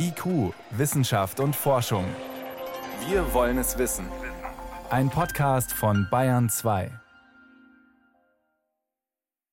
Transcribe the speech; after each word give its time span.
IQ, 0.00 0.54
Wissenschaft 0.70 1.40
und 1.40 1.56
Forschung. 1.56 2.04
Wir 3.08 3.34
wollen 3.34 3.58
es 3.58 3.78
wissen. 3.78 4.06
Ein 4.90 5.10
Podcast 5.10 5.72
von 5.72 6.06
Bayern 6.08 6.48
2. 6.48 6.92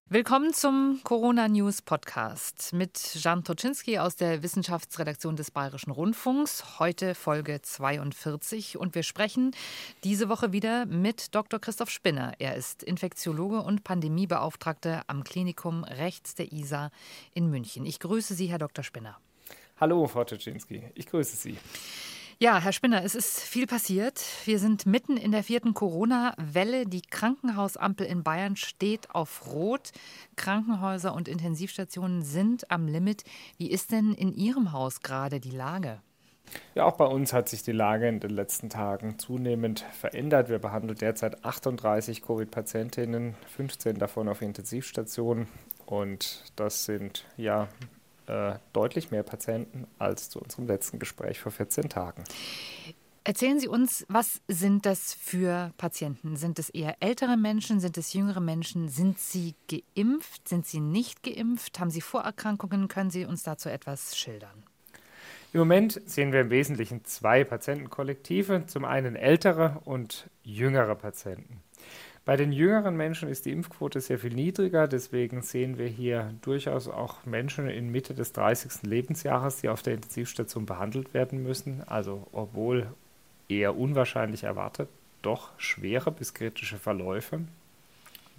Willkommen 0.08 0.54
zum 0.54 1.00
Corona 1.04 1.48
News 1.48 1.82
Podcast 1.82 2.74
mit 2.74 3.16
Jan 3.16 3.44
Toczynski 3.44 3.98
aus 3.98 4.18
der 4.18 4.44
Wissenschaftsredaktion 4.44 5.36
des 5.36 5.50
Bayerischen 5.50 5.90
Rundfunks. 5.90 6.78
Heute 6.78 7.16
Folge 7.16 7.64
42 7.64 8.78
und 8.78 8.94
wir 8.94 9.02
sprechen 9.02 9.50
diese 10.04 10.30
Woche 10.30 10.52
wieder 10.52 10.86
mit 10.86 11.34
Dr. 11.34 11.60
Christoph 11.60 11.90
Spinner. 11.90 12.34
Er 12.38 12.56
ist 12.56 12.84
Infektiologe 12.84 13.64
und 13.64 13.84
Pandemiebeauftragter 13.84 15.06
am 15.08 15.24
Klinikum 15.24 15.84
rechts 15.84 16.36
der 16.36 16.52
ISA 16.52 16.92
in 17.34 17.50
München. 17.50 17.84
Ich 17.88 18.00
grüße 18.00 18.36
Sie, 18.36 18.46
Herr 18.46 18.60
Dr. 18.60 18.84
Spinner. 18.84 19.18
Hallo, 19.78 20.08
Frau 20.08 20.24
Toczynski. 20.24 20.84
Ich 20.96 21.08
grüße 21.08 21.36
Sie. 21.36 21.58
Ja, 22.40 22.60
Herr 22.62 22.72
Spinner, 22.72 23.04
es 23.04 23.14
ist 23.14 23.42
viel 23.42 23.68
passiert. 23.68 24.22
Wir 24.46 24.58
sind 24.58 24.86
mitten 24.86 25.18
in 25.18 25.34
der 25.34 25.44
vierten 25.44 25.74
Corona-Welle. 25.74 26.86
Die 26.86 27.02
Krankenhausampel 27.02 28.08
in 28.08 28.24
Bayern 28.24 28.56
steht 28.56 29.14
auf 29.14 29.48
Rot. 29.54 29.92
Krankenhäuser 30.38 31.14
und 31.14 31.28
Intensivstationen 31.28 32.24
sind 32.24 32.72
am 32.72 32.88
Limit. 32.88 33.26
Wie 33.58 33.70
ist 33.70 33.92
denn 33.92 34.14
in 34.14 34.34
Ihrem 34.34 34.72
Haus 34.72 35.02
gerade 35.02 35.42
die 35.42 35.52
Lage? 35.52 36.02
Ja, 36.74 36.86
auch 36.86 36.96
bei 36.96 37.06
uns 37.06 37.34
hat 37.34 37.50
sich 37.50 37.64
die 37.64 37.74
Lage 37.74 38.08
in 38.08 38.22
den 38.22 38.32
letzten 38.32 38.70
Tagen 38.70 39.20
zunehmend 39.20 39.82
verändert. 39.92 40.48
Wir 40.48 40.60
behandeln 40.60 40.98
derzeit 40.98 41.44
38 41.44 42.22
Covid-Patientinnen, 42.22 43.36
15 43.48 43.98
davon 43.98 44.30
auf 44.30 44.42
Intensivstationen. 44.42 45.48
Und 45.86 46.44
das 46.56 46.86
sind 46.86 47.26
ja 47.36 47.68
äh, 48.28 48.56
deutlich 48.74 49.12
mehr 49.12 49.24
Patienten 49.24 49.88
als 50.00 50.30
zu 50.30 50.40
unserem 50.40 50.68
letzten 50.68 51.00
Gespräch 51.00 51.40
vor 51.40 51.52
14 51.52 51.90
Tagen. 51.90 52.24
Erzählen 53.28 53.60
Sie 53.60 53.68
uns, 53.68 54.06
was 54.08 54.40
sind 54.48 54.86
das 54.86 55.16
für 55.16 55.72
Patienten? 55.78 56.36
Sind 56.36 56.60
es 56.60 56.70
eher 56.70 56.98
ältere 57.00 57.38
Menschen? 57.38 57.80
Sind 57.80 57.98
es 57.98 58.14
jüngere 58.14 58.40
Menschen? 58.40 58.88
Sind 58.88 59.18
sie 59.18 59.56
geimpft? 59.68 60.48
Sind 60.48 60.68
sie 60.68 60.80
nicht 60.80 61.24
geimpft? 61.24 61.80
Haben 61.80 61.90
sie 61.90 62.02
Vorerkrankungen? 62.02 62.88
Können 62.88 63.10
Sie 63.10 63.26
uns 63.26 63.42
dazu 63.42 63.68
etwas 63.68 64.16
schildern? 64.16 64.64
Im 65.54 65.60
Moment 65.60 66.00
sehen 66.06 66.34
wir 66.34 66.42
im 66.42 66.52
Wesentlichen 66.52 67.04
zwei 67.04 67.44
Patientenkollektive. 67.44 68.68
Zum 68.68 68.86
einen 68.86 69.16
ältere 69.16 69.82
und 69.86 70.30
jüngere 70.44 70.94
Patienten. 70.94 71.65
Bei 72.26 72.38
den 72.38 72.52
jüngeren 72.52 72.98
Menschen 72.98 73.30
ist 73.30 73.46
die 73.46 73.52
Impfquote 73.52 74.02
sehr 74.02 74.18
viel 74.18 74.34
niedriger, 74.34 74.88
deswegen 74.88 75.44
sehen 75.44 75.78
wir 75.78 75.88
hier 75.88 76.34
durchaus 76.42 76.88
auch 76.88 77.24
Menschen 77.24 77.70
in 77.70 77.92
Mitte 77.92 78.16
des 78.16 78.34
30. 78.34 78.82
Lebensjahres, 78.82 79.58
die 79.62 79.70
auf 79.70 79.84
der 79.84 79.94
Intensivstation 79.94 80.66
behandelt 80.66 81.14
werden 81.14 81.44
müssen. 81.44 81.84
Also 81.86 82.26
obwohl 82.32 82.88
eher 83.48 83.78
unwahrscheinlich 83.78 84.44
erwartet, 84.44 84.90
doch 85.22 85.52
schwere 85.60 86.12
bis 86.12 86.34
kritische 86.34 86.80
Verläufe. 86.80 87.42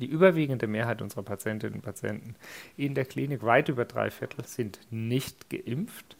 Die 0.00 0.06
überwiegende 0.06 0.66
Mehrheit 0.66 1.00
unserer 1.00 1.22
Patientinnen 1.22 1.76
und 1.76 1.82
Patienten 1.82 2.34
in 2.76 2.94
der 2.94 3.04
Klinik, 3.04 3.44
weit 3.44 3.68
über 3.68 3.84
drei 3.84 4.10
Viertel, 4.10 4.44
sind 4.44 4.80
nicht 4.90 5.48
geimpft. 5.48 6.16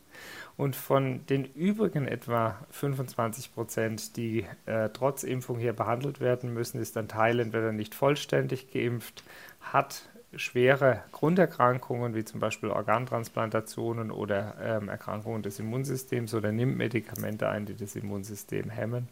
Und 0.57 0.75
von 0.75 1.27
den 1.27 1.45
übrigen 1.45 2.09
etwa 2.09 2.59
25 2.71 3.55
Prozent, 3.55 4.17
die 4.17 4.47
äh, 4.65 4.89
trotz 4.91 5.23
Impfung 5.23 5.59
hier 5.59 5.75
behandelt 5.75 6.21
werden 6.21 6.55
müssen, 6.55 6.81
ist 6.81 6.97
ein 6.97 7.09
Teil 7.09 7.41
entweder 7.41 7.73
nicht 7.73 7.95
vollständig 7.95 8.73
geimpft, 8.73 9.23
hat 9.61 10.03
schwere 10.35 11.03
Grunderkrankungen 11.13 12.15
wie 12.15 12.25
zum 12.25 12.41
Beispiel 12.41 12.71
Organtransplantationen 12.71 14.11
oder 14.11 14.55
ähm, 14.61 14.89
Erkrankungen 14.89 15.43
des 15.43 15.59
Immunsystems 15.59 16.35
oder 16.35 16.53
nimmt 16.53 16.77
Medikamente 16.77 17.49
ein, 17.49 17.67
die 17.67 17.77
das 17.77 17.97
Immunsystem 17.97 18.71
hemmen. 18.71 19.09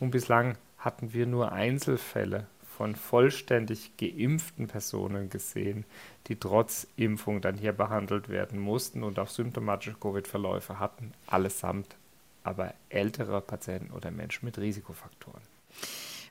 Und 0.00 0.10
bislang 0.10 0.56
hatten 0.78 1.12
wir 1.12 1.26
nur 1.26 1.52
Einzelfälle 1.52 2.46
von 2.76 2.94
vollständig 2.94 3.96
geimpften 3.96 4.66
Personen 4.66 5.30
gesehen, 5.30 5.84
die 6.28 6.36
trotz 6.36 6.86
Impfung 6.96 7.40
dann 7.40 7.56
hier 7.56 7.72
behandelt 7.72 8.28
werden 8.28 8.58
mussten 8.58 9.02
und 9.02 9.18
auch 9.18 9.28
symptomatische 9.28 9.96
Covid-Verläufe 10.00 10.78
hatten, 10.78 11.12
allesamt 11.26 11.96
aber 12.42 12.74
ältere 12.88 13.40
Patienten 13.40 13.92
oder 13.92 14.10
Menschen 14.10 14.44
mit 14.44 14.58
Risikofaktoren. 14.58 15.42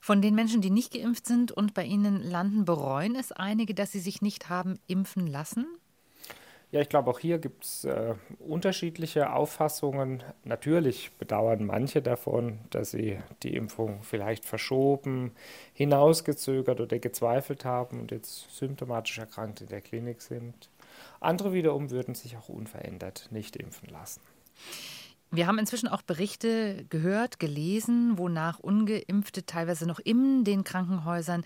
Von 0.02 0.22
den 0.22 0.36
Menschen, 0.36 0.62
die 0.62 0.70
nicht 0.70 0.94
geimpft 0.94 1.26
sind 1.26 1.52
und 1.52 1.74
bei 1.74 1.84
Ihnen 1.84 2.22
landen, 2.22 2.64
bereuen 2.64 3.16
es 3.16 3.32
einige, 3.32 3.74
dass 3.74 3.92
sie 3.92 4.00
sich 4.00 4.22
nicht 4.22 4.50
haben 4.50 4.80
impfen 4.88 5.28
lassen? 5.28 5.66
Ja, 6.76 6.82
ich 6.82 6.90
glaube, 6.90 7.10
auch 7.10 7.20
hier 7.20 7.40
gibt 7.40 7.64
es 7.64 7.86
äh, 7.86 8.16
unterschiedliche 8.38 9.32
Auffassungen. 9.32 10.24
Natürlich 10.44 11.14
bedauern 11.14 11.64
manche 11.64 12.02
davon, 12.02 12.60
dass 12.70 12.92
sie 12.92 13.18
die 13.44 13.56
Impfung 13.56 14.04
vielleicht 14.04 14.44
verschoben, 14.44 15.32
hinausgezögert 15.74 16.82
oder 16.82 17.00
gezweifelt 17.00 17.64
haben 17.64 18.02
und 18.02 18.12
jetzt 18.12 18.54
symptomatisch 18.58 19.18
erkrankt 19.20 19.62
in 19.62 19.70
der 19.70 19.80
Klinik 19.80 20.22
sind. 20.22 20.70
Andere 21.22 21.54
wiederum 21.54 21.92
würden 21.92 22.14
sich 22.14 22.36
auch 22.36 22.50
unverändert 22.50 23.30
nicht 23.32 23.56
impfen 23.56 23.88
lassen. 23.88 24.20
Wir 25.32 25.48
haben 25.48 25.60
inzwischen 25.60 25.88
auch 25.88 26.02
Berichte 26.02 26.86
gehört, 26.90 27.40
gelesen, 27.40 28.18
wonach 28.18 28.60
ungeimpfte 28.60 29.46
teilweise 29.46 29.86
noch 29.86 30.00
in 30.00 30.44
den 30.44 30.64
Krankenhäusern 30.64 31.44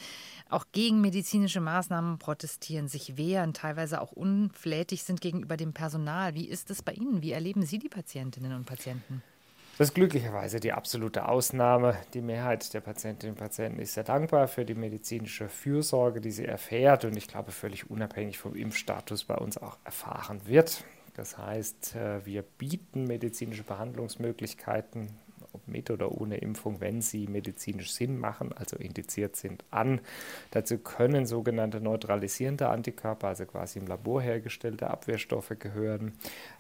auch 0.50 0.66
gegen 0.72 1.02
medizinische 1.02 1.62
Maßnahmen 1.62 2.20
protestieren, 2.20 2.88
sich 2.88 3.18
wehren, 3.18 3.54
teilweise 3.54 4.02
auch 4.02 4.12
unflätig 4.12 5.04
sind 5.04 5.22
gegenüber 5.22 5.58
dem 5.58 5.74
Personal. 5.74 6.36
Wie 6.36 6.48
ist 6.48 6.70
es 6.70 6.84
bei 6.84 6.94
Ihnen? 6.94 7.22
Wie 7.22 7.32
erleben 7.32 7.64
Sie 7.64 7.80
die 7.80 7.90
Patientinnen 7.90 8.54
und 8.54 8.66
Patienten? 8.66 9.24
Das 9.80 9.88
ist 9.88 9.94
glücklicherweise 9.94 10.60
die 10.60 10.74
absolute 10.74 11.30
Ausnahme. 11.30 11.96
Die 12.14 12.20
Mehrheit 12.20 12.74
der 12.74 12.82
Patientinnen 12.82 13.36
und 13.36 13.40
Patienten 13.40 13.80
ist 13.80 13.94
sehr 13.94 14.04
dankbar 14.04 14.50
für 14.50 14.66
die 14.66 14.76
medizinische 14.76 15.48
Fürsorge, 15.48 16.20
die 16.20 16.32
sie 16.32 16.44
erfährt 16.44 17.06
und 17.06 17.16
ich 17.16 17.30
glaube 17.30 17.54
völlig 17.54 17.90
unabhängig 17.90 18.38
vom 18.38 18.56
Impfstatus 18.56 19.24
bei 19.24 19.36
uns 19.36 19.58
auch 19.58 19.78
erfahren 19.86 20.42
wird. 20.46 20.84
Das 21.20 21.38
heißt, 21.38 21.98
äh, 21.98 22.26
wir 22.26 22.44
bieten 22.44 23.04
medizinische 23.04 23.64
Behandlungsmöglichkeiten, 23.64 25.10
ob 25.52 25.68
mit 25.68 25.92
oder 25.92 26.14
ohne 26.14 26.38
Impfung, 26.38 26.80
wenn 26.80 27.02
sie 27.02 27.28
medizinisch 27.28 27.92
Sinn 27.92 28.18
machen, 28.18 28.54
also 28.54 28.78
indiziert 28.78 29.36
sind, 29.36 29.66
an. 29.70 30.00
Dazu 30.52 30.78
können 30.78 31.26
sogenannte 31.26 31.82
neutralisierende 31.82 32.70
Antikörper, 32.70 33.28
also 33.28 33.46
quasi 33.46 33.80
im 33.80 33.88
Labor 33.88 34.22
hergestellte 34.22 34.90
Abwehrstoffe 34.90 35.52
gehören. 35.60 36.14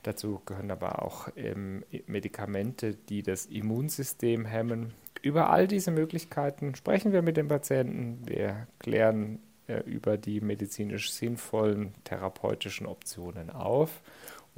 Dazu 0.03 0.41
gehören 0.45 0.71
aber 0.71 1.03
auch 1.03 1.29
ähm, 1.37 1.85
Medikamente, 2.07 2.95
die 2.95 3.23
das 3.23 3.45
Immunsystem 3.45 4.43
hemmen. 4.43 4.91
Über 5.21 5.51
all 5.51 5.69
diese 5.69 5.91
Möglichkeiten 5.91 6.75
sprechen 6.75 7.13
wir 7.13 7.21
mit 7.21 7.37
den 7.37 7.47
Patienten. 7.47 8.27
Wir 8.27 8.67
klären 8.79 9.39
äh, 9.67 9.83
über 9.85 10.17
die 10.17 10.41
medizinisch 10.41 11.13
sinnvollen 11.13 11.93
therapeutischen 12.03 12.87
Optionen 12.87 13.49
auf 13.51 14.01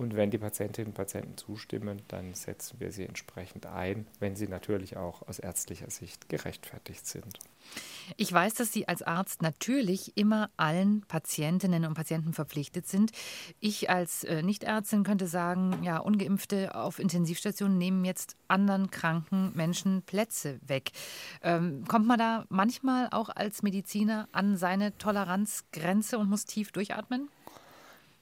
und 0.01 0.15
wenn 0.15 0.31
die 0.31 0.39
Patientinnen 0.39 0.87
und 0.87 0.95
Patienten 0.95 1.37
zustimmen, 1.37 2.01
dann 2.07 2.33
setzen 2.33 2.79
wir 2.79 2.91
sie 2.91 3.05
entsprechend 3.05 3.67
ein, 3.67 4.07
wenn 4.19 4.35
sie 4.35 4.47
natürlich 4.47 4.97
auch 4.97 5.27
aus 5.27 5.37
ärztlicher 5.37 5.91
Sicht 5.91 6.27
gerechtfertigt 6.27 7.05
sind. 7.05 7.37
Ich 8.17 8.33
weiß, 8.33 8.55
dass 8.55 8.73
Sie 8.73 8.87
als 8.87 9.03
Arzt 9.03 9.43
natürlich 9.43 10.17
immer 10.17 10.49
allen 10.57 11.01
Patientinnen 11.07 11.85
und 11.85 11.93
Patienten 11.93 12.33
verpflichtet 12.33 12.87
sind. 12.87 13.11
Ich 13.59 13.91
als 13.91 14.23
äh, 14.23 14.41
Nichtärztin 14.41 15.03
könnte 15.03 15.27
sagen, 15.27 15.83
ja, 15.83 15.97
ungeimpfte 15.99 16.73
auf 16.73 16.97
Intensivstationen 16.97 17.77
nehmen 17.77 18.03
jetzt 18.03 18.35
anderen 18.47 18.89
kranken 18.89 19.51
Menschen 19.53 20.01
Plätze 20.01 20.59
weg. 20.65 20.91
Ähm, 21.43 21.85
kommt 21.87 22.07
man 22.07 22.17
da 22.17 22.45
manchmal 22.49 23.07
auch 23.11 23.29
als 23.29 23.61
Mediziner 23.61 24.27
an 24.31 24.57
seine 24.57 24.97
Toleranzgrenze 24.97 26.17
und 26.17 26.27
muss 26.27 26.45
tief 26.45 26.71
durchatmen? 26.71 27.29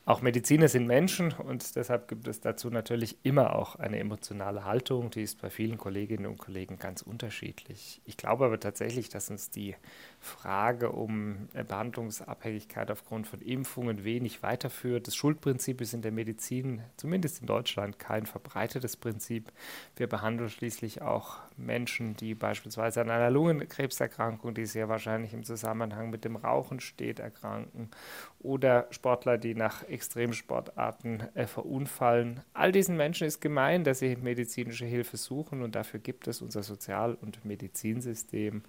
Auch 0.10 0.24
Mediziner 0.24 0.68
sind 0.70 0.88
Menschen 0.88 1.34
und 1.34 1.76
deshalb 1.76 2.08
gibt 2.08 2.28
es 2.28 2.42
dazu 2.42 2.72
natürlich 2.72 3.18
immer 3.22 3.56
auch 3.56 3.76
eine 3.76 4.00
emotionale 4.00 4.66
Haltung. 4.66 5.12
Die 5.12 5.22
ist 5.22 5.40
bei 5.40 5.52
vielen 5.52 5.78
Kolleginnen 5.78 6.26
und 6.26 6.40
Kollegen 6.40 6.80
ganz 6.80 7.04
unterschiedlich. 7.04 8.02
Ich 8.06 8.18
glaube 8.18 8.46
aber 8.46 8.60
tatsächlich, 8.60 9.10
dass 9.10 9.30
uns 9.30 9.52
die 9.52 9.76
Frage 10.20 10.94
um 10.94 11.48
Behandlungsabhängigkeit 11.54 12.90
aufgrund 12.90 13.28
von 13.28 13.40
Impfungen 13.40 14.04
wenig 14.04 14.42
weiterführt. 14.42 15.06
Das 15.06 15.16
Schuldprinzip 15.16 15.80
ist 15.80 15.94
in 15.94 16.02
der 16.02 16.12
Medizin, 16.12 16.82
zumindest 16.98 17.42
in 17.42 17.46
Deutschland, 17.46 18.00
kein 18.00 18.26
verbreitetes 18.26 18.98
Prinzip. 18.98 19.52
Wir 19.96 20.08
behandeln 20.08 20.50
schließlich 20.50 21.04
auch 21.04 21.38
Menschen, 21.56 22.16
die 22.16 22.34
beispielsweise 22.34 23.02
an 23.02 23.12
einer 23.12 23.30
Lungenkrebserkrankung, 23.30 24.56
die 24.56 24.66
sehr 24.66 24.90
wahrscheinlich 24.90 25.36
im 25.36 25.44
Zusammenhang 25.44 26.10
mit 26.10 26.26
dem 26.26 26.36
Rauchen 26.36 26.80
steht, 26.80 27.20
erkranken 27.20 27.92
oder 28.40 28.88
Sportler, 28.90 29.38
die 29.38 29.54
nach 29.54 29.84
Extremsportarten 30.00 31.28
äh, 31.36 31.46
verunfallen. 31.46 32.40
All 32.54 32.72
diesen 32.72 32.96
Menschen 32.96 33.28
ist 33.28 33.42
gemein, 33.42 33.84
dass 33.84 34.00
sie 34.00 34.16
medizinische 34.16 34.86
Hilfe 34.86 35.18
suchen 35.18 35.62
und 35.62 35.76
dafür 35.76 36.00
gibt 36.00 36.30
es 36.30 36.42
unser 36.42 36.64
Sozial- 36.64 37.16
und 37.16 37.44
Medizinsystem. 37.44 38.64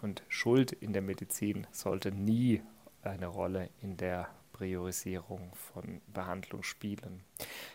Und 0.00 0.22
Schuld 0.28 0.72
in 0.72 0.94
der 0.94 1.02
Medizin 1.02 1.66
sollte 1.72 2.10
nie 2.10 2.62
eine 3.02 3.26
Rolle 3.26 3.68
in 3.82 3.98
der 3.98 4.28
Priorisierung 4.54 5.52
von 5.54 6.00
Behandlung 6.06 6.62
spielen. 6.62 7.22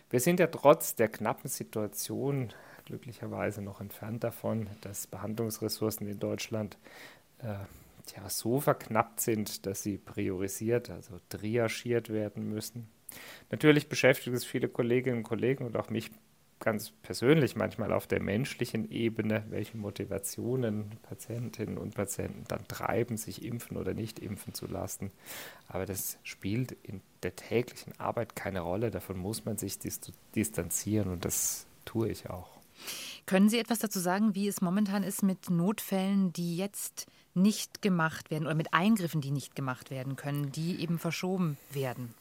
Wir 0.10 0.20
sind 0.20 0.40
ja 0.40 0.48
trotz 0.48 0.96
der 0.96 1.10
knappen 1.10 1.52
Situation 1.52 2.52
glücklicherweise 2.86 3.62
noch 3.62 3.80
entfernt 3.80 4.24
davon, 4.24 4.70
dass 4.82 5.06
Behandlungsressourcen 5.06 6.08
in 6.08 6.20
Deutschland 6.20 6.80
äh, 7.40 7.58
ja, 8.16 8.30
so 8.30 8.60
verknappt 8.60 9.20
sind, 9.20 9.66
dass 9.66 9.84
sie 9.84 9.98
priorisiert, 9.98 10.90
also 10.90 11.20
triagiert 11.30 12.10
werden 12.10 12.50
müssen. 12.50 12.88
Natürlich 13.52 13.90
beschäftigt 13.90 14.36
es 14.36 14.46
viele 14.46 14.70
Kolleginnen 14.70 15.18
und 15.18 15.24
Kollegen 15.24 15.66
und 15.66 15.78
auch 15.78 15.90
mich 15.90 16.12
ganz 16.60 16.92
persönlich 17.04 17.56
manchmal 17.56 17.94
auf 17.94 18.08
der 18.08 18.22
menschlichen 18.22 18.90
Ebene, 18.90 19.46
welche 19.50 19.78
Motivationen 19.78 20.92
Patientinnen 21.04 21.78
und 21.78 21.94
Patienten 21.94 22.46
dann 22.48 22.68
treiben, 22.68 23.18
sich 23.18 23.46
impfen 23.46 23.78
oder 23.78 23.94
nicht 23.94 24.20
impfen 24.20 24.54
zu 24.54 24.66
lassen. 24.66 25.12
Aber 25.68 25.86
das 25.86 26.18
spielt 26.24 26.72
in 26.84 27.02
der 27.24 27.36
täglichen 27.36 27.94
Arbeit 28.00 28.36
keine 28.36 28.62
Rolle. 28.62 28.92
Davon 28.92 29.18
muss 29.18 29.46
man 29.46 29.58
sich 29.58 29.78
distanzieren 30.36 31.10
und 31.10 31.26
das 31.26 31.68
tue 31.86 32.10
ich 32.10 32.30
auch. 32.30 32.58
Können 33.26 33.50
Sie 33.50 33.60
etwas 33.60 33.80
dazu 33.80 34.00
sagen, 34.00 34.36
wie 34.36 34.48
es 34.48 34.62
momentan 34.62 35.04
ist 35.04 35.24
mit 35.24 35.50
Notfällen, 35.50 36.32
die 36.34 36.58
jetzt 36.58 37.08
nicht 37.38 37.82
gemacht 37.82 38.32
werden 38.32 38.46
oder 38.46 38.56
mit 38.56 38.74
Eingriffen, 38.74 39.22
die 39.22 39.32
nicht 39.32 39.56
gemacht 39.56 39.92
werden 39.92 40.16
können, 40.16 40.52
die 40.52 40.82
eben 40.82 41.00
verschoben 41.00 41.58
werden? 41.72 42.14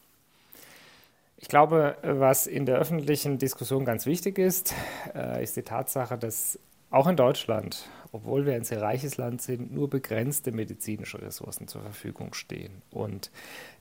Ich 1.39 1.49
glaube, 1.49 1.97
was 2.03 2.47
in 2.47 2.65
der 2.65 2.77
öffentlichen 2.79 3.39
Diskussion 3.39 3.85
ganz 3.85 4.07
wichtig 4.07 4.39
ist, 4.39 4.75
äh, 5.15 5.43
ist 5.43 5.57
die 5.57 5.63
Tatsache, 5.63 6.17
dass 6.17 6.59
auch 6.91 7.07
in 7.07 7.17
Deutschland, 7.17 7.89
obwohl 8.13 8.47
wir 8.47 8.55
ein 8.55 8.65
sehr 8.65 8.81
reiches 8.81 9.17
Land 9.17 9.43
sind, 9.43 9.73
nur 9.73 9.91
begrenzte 9.91 10.53
medizinische 10.53 11.21
Ressourcen 11.21 11.69
zur 11.69 11.83
Verfügung 11.83 12.33
stehen. 12.33 12.83
Und 12.91 13.31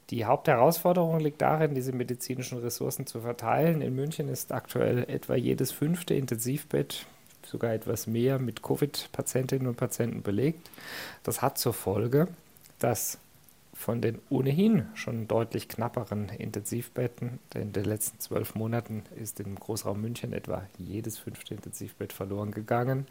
die 0.10 0.26
Hauptherausforderung 0.26 1.20
liegt 1.20 1.42
darin, 1.42 1.76
diese 1.76 1.94
medizinischen 1.94 2.60
Ressourcen 2.60 3.08
zu 3.08 3.22
verteilen. 3.22 3.82
In 3.82 3.96
München 3.96 4.28
ist 4.28 4.52
aktuell 4.52 5.06
etwa 5.10 5.36
jedes 5.36 5.72
fünfte 5.72 6.14
Intensivbett, 6.14 7.06
sogar 7.46 7.74
etwas 7.74 8.08
mehr, 8.08 8.40
mit 8.40 8.62
Covid-Patientinnen 8.62 9.68
und 9.68 9.78
Patienten 9.78 10.22
belegt. 10.22 10.70
Das 11.24 11.42
hat 11.42 11.58
zur 11.58 11.74
Folge, 11.74 12.28
dass 12.80 13.20
von 13.76 14.02
den 14.02 14.20
ohnehin 14.30 14.88
schon 14.96 15.28
deutlich 15.28 15.68
knapperen 15.68 16.30
Intensivbetten. 16.30 17.40
In 17.54 17.74
den 17.74 17.84
letzten 17.84 18.20
zwölf 18.20 18.56
Monaten 18.56 19.04
ist 19.22 19.40
im 19.42 19.56
Großraum 19.56 20.02
München 20.02 20.32
etwa 20.34 20.64
jedes 20.78 21.18
fünfte 21.18 21.54
Intensivbett 21.54 22.14
verloren 22.14 22.52
gegangen. 22.52 23.06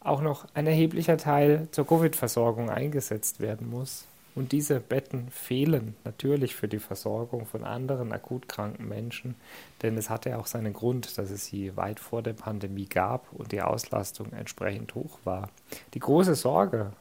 Auch 0.00 0.20
noch 0.20 0.46
ein 0.54 0.66
erheblicher 0.66 1.16
Teil 1.16 1.68
zur 1.72 1.86
Covid-Versorgung 1.86 2.68
eingesetzt 2.68 3.40
werden 3.40 3.68
muss. 3.68 4.04
Und 4.34 4.50
diese 4.50 4.80
Betten 4.80 5.30
fehlen 5.30 5.94
natürlich 6.04 6.56
für 6.56 6.66
die 6.66 6.80
Versorgung 6.80 7.46
von 7.46 7.62
anderen 7.62 8.12
akut 8.12 8.48
kranken 8.48 8.88
Menschen, 8.88 9.36
denn 9.82 9.96
es 9.96 10.10
hatte 10.10 10.36
auch 10.38 10.46
seinen 10.46 10.72
Grund, 10.72 11.16
dass 11.18 11.30
es 11.30 11.46
sie 11.46 11.76
weit 11.76 12.00
vor 12.00 12.22
der 12.22 12.32
Pandemie 12.32 12.86
gab 12.86 13.32
und 13.32 13.52
die 13.52 13.62
Auslastung 13.62 14.32
entsprechend 14.32 14.94
hoch 14.94 15.18
war. 15.24 15.50
Die 15.94 16.00
große 16.00 16.34
Sorge 16.34 16.92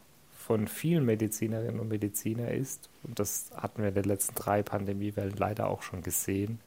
von 0.44 0.68
vielen 0.68 1.06
Medizinerinnen 1.06 1.80
und 1.80 1.88
Medizinern 1.88 2.50
ist, 2.50 2.90
und 3.04 3.18
das 3.18 3.50
hatten 3.56 3.82
wir 3.82 3.90
in 3.90 3.96
den 3.96 4.04
letzten 4.04 4.36
drei 4.36 4.62
Pandemiewellen 4.62 5.36
leider 5.38 5.68
auch 5.68 5.82
schon 5.82 6.04
gesehen, 6.04 6.60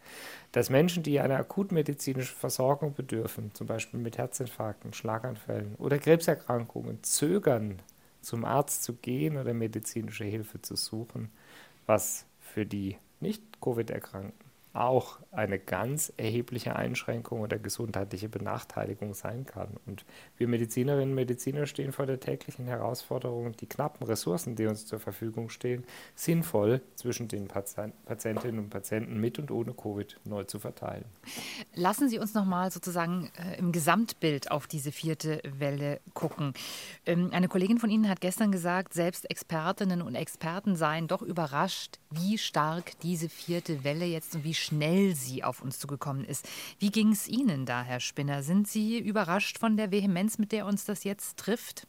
dass 0.52 0.70
Menschen, 0.70 1.02
die 1.02 1.20
einer 1.20 1.36
akutmedizinischen 1.36 2.34
Versorgung 2.34 2.94
bedürfen, 2.94 3.50
zum 3.54 3.66
Beispiel 3.66 4.00
mit 4.00 4.16
Herzinfarkten, 4.16 4.94
Schlaganfällen 4.94 5.74
oder 5.76 5.98
Krebserkrankungen, 5.98 7.02
zögern, 7.02 7.78
zum 8.26 8.44
Arzt 8.44 8.82
zu 8.82 8.94
gehen 8.94 9.36
oder 9.36 9.54
medizinische 9.54 10.24
Hilfe 10.24 10.60
zu 10.60 10.74
suchen, 10.74 11.30
was 11.86 12.26
für 12.40 12.66
die 12.66 12.96
Nicht-Covid-Erkrankten 13.20 14.45
auch 14.80 15.18
eine 15.30 15.58
ganz 15.58 16.12
erhebliche 16.16 16.76
Einschränkung 16.76 17.40
oder 17.40 17.58
gesundheitliche 17.58 18.28
Benachteiligung 18.28 19.14
sein 19.14 19.44
kann. 19.44 19.68
Und 19.86 20.04
wir 20.36 20.48
Medizinerinnen 20.48 21.10
und 21.10 21.14
Mediziner 21.14 21.66
stehen 21.66 21.92
vor 21.92 22.06
der 22.06 22.20
täglichen 22.20 22.66
Herausforderung, 22.66 23.52
die 23.56 23.66
knappen 23.66 24.06
Ressourcen, 24.06 24.56
die 24.56 24.66
uns 24.66 24.86
zur 24.86 24.98
Verfügung 24.98 25.50
stehen, 25.50 25.84
sinnvoll 26.14 26.80
zwischen 26.94 27.28
den 27.28 27.48
Patientinnen 27.48 28.58
und 28.58 28.70
Patienten 28.70 29.20
mit 29.20 29.38
und 29.38 29.50
ohne 29.50 29.72
Covid 29.74 30.18
neu 30.24 30.44
zu 30.44 30.58
verteilen. 30.58 31.04
Lassen 31.74 32.08
Sie 32.08 32.18
uns 32.18 32.34
noch 32.34 32.44
mal 32.44 32.70
sozusagen 32.70 33.30
äh, 33.38 33.58
im 33.58 33.72
Gesamtbild 33.72 34.50
auf 34.50 34.66
diese 34.66 34.92
vierte 34.92 35.42
Welle 35.58 36.00
gucken. 36.14 36.54
Ähm, 37.04 37.30
eine 37.32 37.48
Kollegin 37.48 37.78
von 37.78 37.90
Ihnen 37.90 38.08
hat 38.08 38.20
gestern 38.20 38.52
gesagt, 38.52 38.94
selbst 38.94 39.30
Expertinnen 39.30 40.02
und 40.02 40.14
Experten 40.14 40.76
seien 40.76 41.08
doch 41.08 41.22
überrascht, 41.22 41.98
wie 42.16 42.38
stark 42.38 42.98
diese 43.00 43.28
vierte 43.28 43.84
Welle 43.84 44.04
jetzt 44.04 44.34
und 44.34 44.44
wie 44.44 44.54
schnell 44.54 45.14
sie 45.14 45.44
auf 45.44 45.62
uns 45.62 45.78
zugekommen 45.78 46.24
ist. 46.24 46.48
Wie 46.78 46.90
ging 46.90 47.12
es 47.12 47.28
Ihnen 47.28 47.66
da, 47.66 47.82
Herr 47.82 48.00
Spinner? 48.00 48.42
Sind 48.42 48.68
Sie 48.68 48.98
überrascht 48.98 49.58
von 49.58 49.76
der 49.76 49.90
Vehemenz, 49.90 50.38
mit 50.38 50.52
der 50.52 50.66
uns 50.66 50.84
das 50.84 51.04
jetzt 51.04 51.38
trifft? 51.38 51.86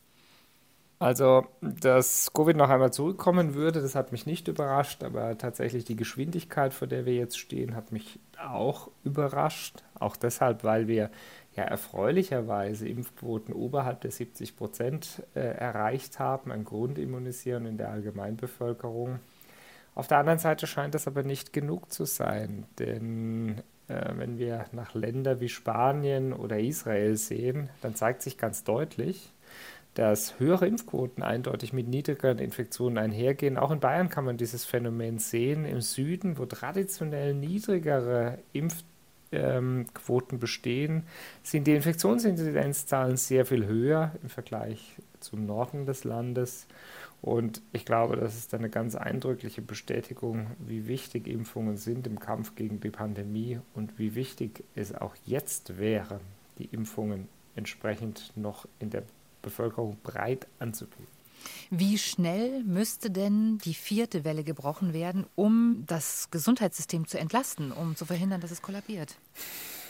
Also, 0.99 1.45
dass 1.61 2.33
Covid 2.33 2.57
noch 2.57 2.69
einmal 2.69 2.91
zurückkommen 2.91 3.53
würde, 3.53 3.81
das 3.81 3.93
hat 3.93 4.11
mich 4.11 4.25
nicht 4.25 4.47
überrascht, 4.47 5.03
aber 5.03 5.37
tatsächlich 5.37 5.85
die 5.85 5.95
Geschwindigkeit, 5.95 6.73
vor 6.73 6.87
der 6.87 7.05
wir 7.05 7.13
jetzt 7.13 7.37
stehen, 7.37 7.75
hat 7.75 7.91
mich 7.91 8.19
auch 8.43 8.89
überrascht. 9.03 9.83
Auch 9.99 10.15
deshalb, 10.15 10.63
weil 10.63 10.87
wir 10.87 11.11
ja 11.55 11.63
erfreulicherweise 11.63 12.87
Impfquoten 12.87 13.53
oberhalb 13.53 14.01
der 14.01 14.11
70 14.11 14.55
Prozent 14.55 15.23
äh, 15.35 15.39
erreicht 15.39 16.17
haben, 16.17 16.51
ein 16.51 16.63
Grundimmunisieren 16.63 17.67
in 17.67 17.77
der 17.77 17.89
Allgemeinbevölkerung. 17.89 19.19
Auf 19.97 20.07
der 20.07 20.19
anderen 20.19 20.37
Seite 20.37 20.67
scheint 20.67 20.93
das 20.93 21.07
aber 21.07 21.23
nicht 21.23 21.53
genug 21.53 21.91
zu 21.91 22.05
sein, 22.05 22.67
denn 22.77 23.63
äh, 23.87 24.11
wenn 24.15 24.37
wir 24.37 24.65
nach 24.71 24.93
Ländern 24.93 25.39
wie 25.39 25.49
Spanien 25.49 26.33
oder 26.33 26.59
Israel 26.59 27.17
sehen, 27.17 27.71
dann 27.81 27.95
zeigt 27.95 28.21
sich 28.21 28.37
ganz 28.37 28.63
deutlich, 28.63 29.33
dass 29.95 30.39
höhere 30.39 30.67
Impfquoten 30.67 31.23
eindeutig 31.23 31.73
mit 31.73 31.87
niedrigeren 31.87 32.37
Infektionen 32.37 32.99
einhergehen. 32.99 33.57
Auch 33.57 33.71
in 33.71 33.79
Bayern 33.79 34.09
kann 34.09 34.23
man 34.23 34.37
dieses 34.37 34.65
Phänomen 34.65 35.17
sehen. 35.17 35.65
Im 35.65 35.81
Süden, 35.81 36.37
wo 36.37 36.45
traditionell 36.45 37.33
niedrigere 37.33 38.37
Impfquoten 38.53 38.85
ähm, 39.31 40.39
bestehen, 40.39 41.07
sind 41.41 41.65
die 41.65 41.73
Infektionsinzidenzzahlen 41.73 43.17
sehr 43.17 43.47
viel 43.47 43.65
höher 43.65 44.11
im 44.21 44.29
Vergleich 44.29 44.97
zum 45.21 45.47
Norden 45.47 45.87
des 45.87 46.03
Landes. 46.03 46.67
Und 47.21 47.61
ich 47.73 47.85
glaube, 47.85 48.15
das 48.15 48.37
ist 48.37 48.53
eine 48.53 48.69
ganz 48.69 48.95
eindrückliche 48.95 49.61
Bestätigung, 49.61 50.51
wie 50.59 50.87
wichtig 50.87 51.27
Impfungen 51.27 51.77
sind 51.77 52.07
im 52.07 52.19
Kampf 52.19 52.55
gegen 52.55 52.79
die 52.79 52.91
Pandemie 52.91 53.59
und 53.73 53.97
wie 53.97 54.15
wichtig 54.15 54.63
es 54.75 54.93
auch 54.93 55.15
jetzt 55.25 55.77
wäre, 55.77 56.19
die 56.59 56.65
Impfungen 56.65 57.27
entsprechend 57.55 58.31
noch 58.35 58.67
in 58.79 58.91
der 58.91 59.03
Bevölkerung 59.41 59.97
breit 60.03 60.47
anzubieten. 60.59 61.07
Wie 61.69 61.97
schnell 61.97 62.63
müsste 62.63 63.11
denn 63.11 63.57
die 63.59 63.73
vierte 63.73 64.23
Welle 64.23 64.43
gebrochen 64.43 64.93
werden, 64.93 65.25
um 65.35 65.83
das 65.85 66.29
Gesundheitssystem 66.31 67.07
zu 67.07 67.19
entlasten, 67.19 67.71
um 67.71 67.95
zu 67.95 68.05
verhindern, 68.05 68.41
dass 68.41 68.51
es 68.51 68.61
kollabiert? 68.61 69.17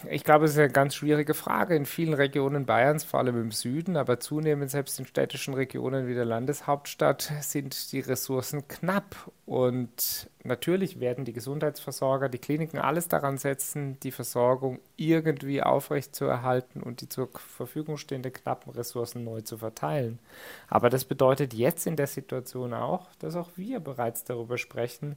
Ich 0.10 0.24
glaube, 0.24 0.46
es 0.46 0.52
ist 0.52 0.60
eine 0.60 0.70
ganz 0.70 0.96
schwierige 0.96 1.34
Frage. 1.34 1.76
In 1.76 1.86
vielen 1.86 2.14
Regionen 2.14 2.66
Bayerns, 2.66 3.04
vor 3.04 3.20
allem 3.20 3.42
im 3.42 3.52
Süden, 3.52 3.98
aber 3.98 4.20
zunehmend 4.20 4.70
selbst 4.70 5.00
in 5.00 5.06
städtischen 5.06 5.54
Regionen 5.54 6.08
wie 6.08 6.14
der 6.14 6.26
Landeshauptstadt, 6.26 7.32
sind 7.42 7.92
die 7.92 8.02
Ressourcen 8.02 8.68
knapp. 8.68 9.16
Und 9.46 10.30
natürlich 10.44 11.00
werden 11.00 11.26
die 11.26 11.34
Gesundheitsversorger, 11.34 12.30
die 12.30 12.38
Kliniken 12.38 12.80
alles 12.80 13.08
daran 13.08 13.38
setzen, 13.38 14.00
die 14.02 14.12
Versorgung 14.12 14.80
irgendwie 14.98 15.64
aufrechtzuerhalten 15.64 16.84
und 16.84 17.02
die 17.02 17.10
zur 17.10 17.30
Verfügung 17.36 17.98
stehenden 17.98 18.34
knappen 18.34 18.74
Ressourcen 18.74 19.24
neu 19.24 19.42
zu 19.42 19.58
verteilen. 19.58 20.20
Aber 20.68 20.90
das 20.90 21.06
bedeutet 21.06 21.54
jetzt 21.54 21.88
in 21.88 21.96
der 21.96 22.08
Situation 22.08 22.74
auch, 22.74 23.08
dass 23.20 23.36
auch 23.36 23.50
wir 23.56 23.80
bereits 23.80 24.24
darüber 24.26 24.58
sprechen, 24.58 25.16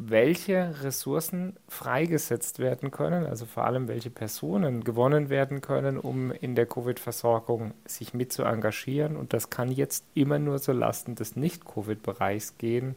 welche 0.00 0.76
Ressourcen 0.84 1.56
freigesetzt 1.66 2.60
werden 2.60 2.92
können, 2.92 3.26
also 3.26 3.46
vor 3.46 3.64
allem 3.64 3.88
welche 3.88 4.10
Personen 4.10 4.84
gewonnen 4.84 5.28
werden 5.28 5.60
können, 5.60 5.98
um 5.98 6.30
in 6.30 6.54
der 6.54 6.66
Covid-Versorgung 6.66 7.74
sich 7.84 8.14
mit 8.14 8.32
zu 8.32 8.44
engagieren. 8.44 9.16
Und 9.16 9.32
das 9.32 9.50
kann 9.50 9.72
jetzt 9.72 10.04
immer 10.14 10.38
nur 10.38 10.60
so 10.60 10.70
Lasten 10.72 11.16
des 11.16 11.34
Nicht-Covid-Bereichs 11.34 12.58
gehen. 12.58 12.94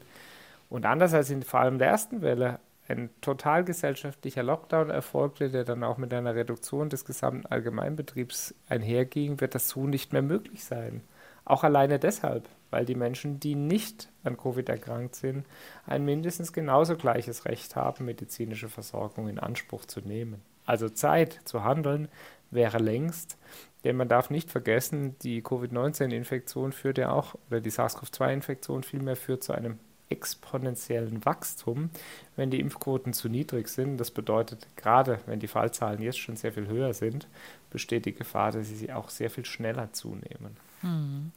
Und 0.70 0.86
anders 0.86 1.16
als 1.16 1.32
in 1.32 1.42
vor 1.42 1.62
allem 1.62 1.80
der 1.80 1.88
ersten 1.88 2.22
Welle 2.22 2.60
ein 2.88 3.10
total 3.22 3.64
gesellschaftlicher 3.64 4.44
Lockdown 4.44 4.92
erfolgte, 4.92 5.50
der 5.50 5.64
dann 5.64 5.84
auch 5.84 5.98
mit 5.98 6.14
einer 6.14 6.36
Reduktion 6.36 6.90
des 6.90 7.04
gesamten 7.04 7.48
Allgemeinbetriebs 7.48 8.54
einherging, 8.70 9.42
wird 9.42 9.56
das 9.56 9.70
so 9.70 9.88
nicht 9.88 10.14
mehr 10.14 10.22
möglich 10.22 10.64
sein. 10.64 11.02
Auch 11.46 11.64
alleine 11.64 11.98
deshalb, 11.98 12.48
weil 12.72 12.86
die 12.86 12.96
Menschen, 12.96 13.40
die 13.40 13.56
nicht 13.56 14.10
an 14.24 14.38
Covid 14.38 14.68
erkrankt 14.70 15.16
sind, 15.16 15.46
ein 15.86 16.04
mindestens 16.04 16.54
genauso 16.54 16.96
gleiches 16.96 17.46
Recht 17.46 17.76
haben, 17.76 18.06
medizinische 18.06 18.70
Versorgung 18.70 19.28
in 19.28 19.38
Anspruch 19.38 19.86
zu 19.86 20.00
nehmen. 20.00 20.42
Also 20.66 20.90
Zeit 20.90 21.40
zu 21.46 21.64
handeln 21.64 22.08
wäre 22.50 22.80
längst, 22.80 23.38
denn 23.84 23.96
man 23.96 24.08
darf 24.08 24.30
nicht 24.30 24.50
vergessen, 24.50 25.16
die 25.20 25.42
Covid-19-Infektion 25.42 26.72
führt 26.72 26.98
ja 26.98 27.12
auch, 27.12 27.36
oder 27.50 27.62
die 27.62 27.72
SARS-CoV-2-Infektion 27.72 28.84
vielmehr 28.84 29.16
führt 29.16 29.44
zu 29.44 29.54
einem 29.54 29.80
exponentiellen 30.10 31.26
Wachstum, 31.26 31.90
wenn 32.36 32.52
die 32.52 32.60
Impfquoten 32.60 33.14
zu 33.14 33.30
niedrig 33.30 33.70
sind. 33.70 33.98
Das 33.98 34.12
bedeutet, 34.12 34.68
gerade 34.76 35.20
wenn 35.26 35.40
die 35.40 35.48
Fallzahlen 35.48 36.02
jetzt 36.02 36.20
schon 36.20 36.36
sehr 36.36 36.52
viel 36.52 36.68
höher 36.68 36.94
sind, 36.94 37.28
besteht 37.70 38.06
die 38.06 38.14
Gefahr, 38.14 38.52
dass 38.52 38.68
sie 38.68 38.92
auch 38.92 39.10
sehr 39.10 39.30
viel 39.30 39.46
schneller 39.46 39.94
zunehmen. 39.94 40.58
Hm. 40.82 41.32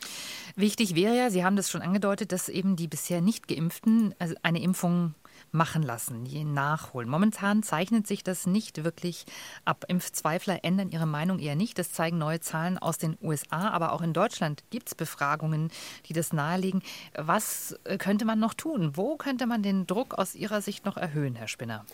Wichtig 0.57 0.95
wäre 0.95 1.17
ja, 1.17 1.31
Sie 1.31 1.45
haben 1.45 1.57
das 1.57 1.71
schon 1.71 1.83
angedeutet, 1.83 2.33
dass 2.33 2.49
eben 2.49 2.77
die 2.77 2.89
bisher 2.89 3.21
nicht 3.21 3.49
geimpften 3.49 4.15
also 4.19 4.35
eine 4.43 4.63
Impfung 4.63 5.15
machen 5.55 5.83
lassen, 5.83 6.27
je 6.27 6.45
nachholen. 6.45 7.09
Momentan 7.09 7.63
zeichnet 7.63 8.07
sich 8.07 8.25
das 8.25 8.47
nicht 8.47 8.85
wirklich 8.85 9.25
ab. 9.65 9.85
Impfzweifler 9.89 10.65
ändern 10.65 10.91
ihre 10.91 11.07
Meinung 11.07 11.39
eher 11.39 11.55
nicht. 11.55 11.79
Das 11.79 11.93
zeigen 11.93 12.19
neue 12.19 12.41
Zahlen 12.41 12.77
aus 12.77 12.99
den 12.99 13.17
USA, 13.23 13.71
aber 13.71 13.93
auch 13.93 14.03
in 14.03 14.13
Deutschland 14.13 14.65
gibt 14.71 14.89
es 14.89 14.95
Befragungen, 14.95 15.71
die 16.07 16.13
das 16.13 16.33
nahelegen. 16.33 16.83
Was 17.15 17.79
äh, 17.85 17.99
könnte 17.99 18.25
man 18.25 18.41
noch 18.41 18.55
tun? 18.55 18.97
Wo 18.97 19.17
könnte 19.17 19.47
man 19.47 19.63
den 19.63 19.87
Druck 19.87 20.15
aus 20.15 20.35
Ihrer 20.35 20.61
Sicht 20.61 20.85
noch 20.85 20.97
erhöhen, 20.97 21.37
Herr 21.37 21.49
Spinner? 21.49 21.85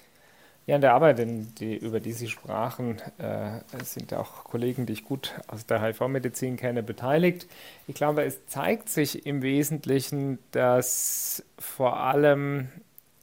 Ja, 0.70 0.76
in 0.76 0.82
der 0.82 0.94
Arbeit, 0.94 1.18
in 1.18 1.52
die, 1.56 1.76
über 1.76 1.98
die 1.98 2.12
Sie 2.12 2.28
sprachen, 2.28 3.00
äh, 3.18 3.58
sind 3.82 4.14
auch 4.14 4.44
Kollegen, 4.44 4.86
die 4.86 4.92
ich 4.92 5.04
gut 5.04 5.34
aus 5.48 5.66
der 5.66 5.82
HIV-Medizin 5.82 6.56
kenne, 6.56 6.84
beteiligt. 6.84 7.48
Ich 7.88 7.96
glaube, 7.96 8.22
es 8.22 8.46
zeigt 8.46 8.88
sich 8.88 9.26
im 9.26 9.42
Wesentlichen, 9.42 10.38
dass 10.52 11.42
vor 11.58 11.96
allem 11.96 12.68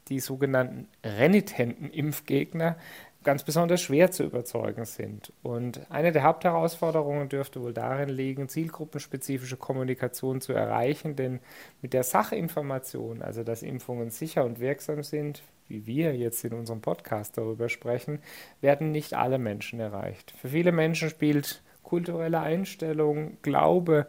die 0.10 0.20
sogenannten 0.20 0.90
renitenten 1.06 1.90
Impfgegner 1.90 2.76
ganz 3.24 3.46
besonders 3.46 3.82
schwer 3.82 4.12
zu 4.12 4.24
überzeugen 4.26 4.84
sind. 4.84 5.32
Und 5.42 5.80
eine 5.90 6.12
der 6.12 6.24
Hauptherausforderungen 6.24 7.30
dürfte 7.30 7.62
wohl 7.62 7.72
darin 7.72 8.10
liegen, 8.10 8.50
zielgruppenspezifische 8.50 9.56
Kommunikation 9.56 10.42
zu 10.42 10.52
erreichen, 10.52 11.16
denn 11.16 11.40
mit 11.82 11.94
der 11.94 12.04
Sachinformation, 12.04 13.22
also 13.22 13.46
dass 13.46 13.64
Impfungen 13.64 14.10
sicher 14.10 14.44
und 14.44 14.60
wirksam 14.60 15.02
sind, 15.02 15.44
wie 15.68 15.86
wir 15.86 16.16
jetzt 16.16 16.44
in 16.44 16.54
unserem 16.54 16.82
Podcast 16.82 17.38
darüber 17.38 17.70
sprechen, 17.70 18.20
werden 18.62 18.92
nicht 18.92 19.14
alle 19.14 19.38
Menschen 19.38 19.80
erreicht. 19.80 20.34
Für 20.40 20.50
viele 20.50 20.72
Menschen 20.72 21.10
spielt 21.10 21.62
kulturelle 21.84 22.40
Einstellung, 22.42 23.38
Glaube 23.42 24.08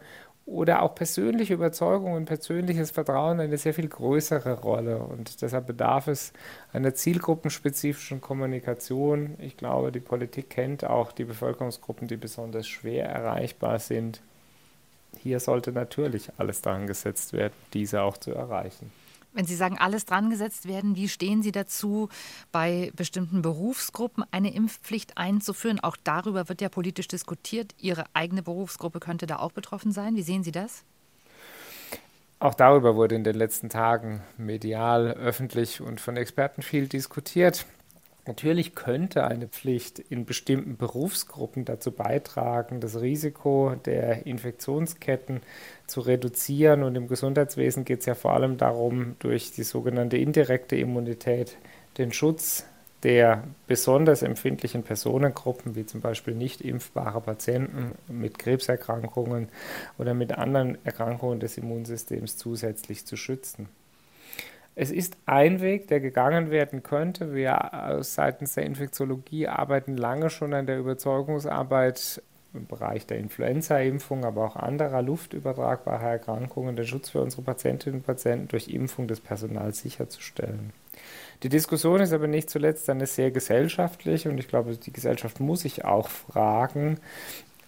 oder 0.48 0.82
auch 0.82 0.94
persönliche 0.94 1.54
Überzeugung 1.54 2.14
und 2.14 2.24
persönliches 2.24 2.90
Vertrauen 2.90 3.38
eine 3.38 3.58
sehr 3.58 3.74
viel 3.74 3.88
größere 3.88 4.60
Rolle. 4.60 4.98
Und 4.98 5.42
deshalb 5.42 5.66
bedarf 5.66 6.08
es 6.08 6.32
einer 6.72 6.94
zielgruppenspezifischen 6.94 8.22
Kommunikation. 8.22 9.36
Ich 9.40 9.58
glaube, 9.58 9.92
die 9.92 10.00
Politik 10.00 10.48
kennt 10.48 10.84
auch 10.84 11.12
die 11.12 11.24
Bevölkerungsgruppen, 11.24 12.08
die 12.08 12.16
besonders 12.16 12.66
schwer 12.66 13.06
erreichbar 13.10 13.78
sind. 13.78 14.22
Hier 15.18 15.38
sollte 15.38 15.70
natürlich 15.70 16.30
alles 16.38 16.62
daran 16.62 16.86
gesetzt 16.86 17.34
werden, 17.34 17.54
diese 17.74 18.00
auch 18.00 18.16
zu 18.16 18.32
erreichen. 18.32 18.90
Wenn 19.38 19.46
Sie 19.46 19.54
sagen, 19.54 19.78
alles 19.78 20.04
dran 20.04 20.30
gesetzt 20.30 20.66
werden, 20.66 20.96
wie 20.96 21.08
stehen 21.08 21.44
Sie 21.44 21.52
dazu, 21.52 22.08
bei 22.50 22.90
bestimmten 22.96 23.40
Berufsgruppen 23.40 24.24
eine 24.32 24.52
Impfpflicht 24.52 25.16
einzuführen? 25.16 25.78
Auch 25.78 25.96
darüber 26.02 26.48
wird 26.48 26.60
ja 26.60 26.68
politisch 26.68 27.06
diskutiert. 27.06 27.72
Ihre 27.78 28.06
eigene 28.14 28.42
Berufsgruppe 28.42 28.98
könnte 28.98 29.28
da 29.28 29.38
auch 29.38 29.52
betroffen 29.52 29.92
sein. 29.92 30.16
Wie 30.16 30.22
sehen 30.22 30.42
Sie 30.42 30.50
das? 30.50 30.82
Auch 32.40 32.54
darüber 32.54 32.96
wurde 32.96 33.14
in 33.14 33.22
den 33.22 33.36
letzten 33.36 33.68
Tagen 33.68 34.24
medial, 34.38 35.12
öffentlich 35.12 35.80
und 35.80 36.00
von 36.00 36.16
Experten 36.16 36.62
viel 36.62 36.88
diskutiert. 36.88 37.64
Natürlich 38.28 38.74
könnte 38.74 39.24
eine 39.24 39.48
Pflicht 39.48 39.98
in 39.98 40.26
bestimmten 40.26 40.76
Berufsgruppen 40.76 41.64
dazu 41.64 41.92
beitragen, 41.92 42.78
das 42.78 43.00
Risiko 43.00 43.74
der 43.86 44.26
Infektionsketten 44.26 45.40
zu 45.86 46.02
reduzieren. 46.02 46.82
Und 46.82 46.94
im 46.94 47.08
Gesundheitswesen 47.08 47.86
geht 47.86 48.00
es 48.00 48.06
ja 48.06 48.14
vor 48.14 48.34
allem 48.34 48.58
darum, 48.58 49.16
durch 49.18 49.52
die 49.52 49.62
sogenannte 49.62 50.18
indirekte 50.18 50.76
Immunität 50.76 51.56
den 51.96 52.12
Schutz 52.12 52.66
der 53.02 53.44
besonders 53.66 54.20
empfindlichen 54.20 54.82
Personengruppen, 54.82 55.74
wie 55.74 55.86
zum 55.86 56.02
Beispiel 56.02 56.34
nicht 56.34 56.60
impfbare 56.60 57.22
Patienten 57.22 57.92
mit 58.08 58.38
Krebserkrankungen 58.38 59.48
oder 59.96 60.12
mit 60.12 60.32
anderen 60.32 60.76
Erkrankungen 60.84 61.40
des 61.40 61.56
Immunsystems 61.56 62.36
zusätzlich 62.36 63.06
zu 63.06 63.16
schützen. 63.16 63.70
Es 64.80 64.92
ist 64.92 65.16
ein 65.26 65.60
Weg, 65.60 65.88
der 65.88 65.98
gegangen 65.98 66.52
werden 66.52 66.84
könnte. 66.84 67.34
Wir 67.34 67.98
seitens 68.02 68.54
der 68.54 68.64
Infektiologie 68.64 69.48
arbeiten 69.48 69.96
lange 69.96 70.30
schon 70.30 70.54
an 70.54 70.66
der 70.66 70.78
Überzeugungsarbeit 70.78 72.22
im 72.54 72.66
Bereich 72.66 73.04
der 73.04 73.18
Influenza-Impfung, 73.18 74.24
aber 74.24 74.44
auch 74.44 74.54
anderer 74.54 75.02
luftübertragbarer 75.02 76.10
Erkrankungen, 76.10 76.76
den 76.76 76.86
Schutz 76.86 77.10
für 77.10 77.20
unsere 77.20 77.42
Patientinnen 77.42 77.98
und 77.98 78.06
Patienten 78.06 78.46
durch 78.46 78.68
Impfung 78.68 79.08
des 79.08 79.18
Personals 79.18 79.80
sicherzustellen. 79.80 80.72
Die 81.42 81.48
Diskussion 81.48 82.00
ist 82.00 82.12
aber 82.12 82.28
nicht 82.28 82.48
zuletzt 82.48 82.88
eine 82.88 83.06
sehr 83.06 83.32
gesellschaftliche 83.32 84.30
und 84.30 84.38
ich 84.38 84.46
glaube, 84.46 84.76
die 84.76 84.92
Gesellschaft 84.92 85.40
muss 85.40 85.62
sich 85.62 85.84
auch 85.84 86.08
fragen, 86.08 87.00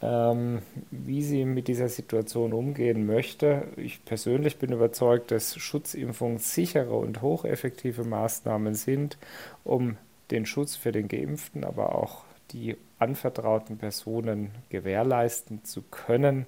ähm, 0.03 0.63
wie 0.91 1.23
sie 1.23 1.45
mit 1.45 1.69
dieser 1.69 1.89
Situation 1.89 2.53
umgehen 2.53 3.07
möchte. 3.07 3.65
Ich 3.77 4.05
persönlich 4.05 4.59
bin 4.59 4.73
überzeugt, 4.73 5.31
dass 5.31 5.57
Schutzimpfungen 5.57 6.39
sichere 6.39 6.95
und 6.95 7.23
hocheffektive 7.23 8.05
Maßnahmen 8.05 8.75
sind, 8.75 9.19
um 9.65 9.97
den 10.31 10.47
Schutz 10.47 10.77
für 10.77 10.93
den 10.93 11.09
Geimpften, 11.09 11.65
aber 11.65 11.95
auch 11.95 12.25
die 12.53 12.77
anvertrauten 12.99 13.79
Personen 13.79 14.51
gewährleisten 14.71 15.65
zu 15.65 15.83
können. 15.83 16.47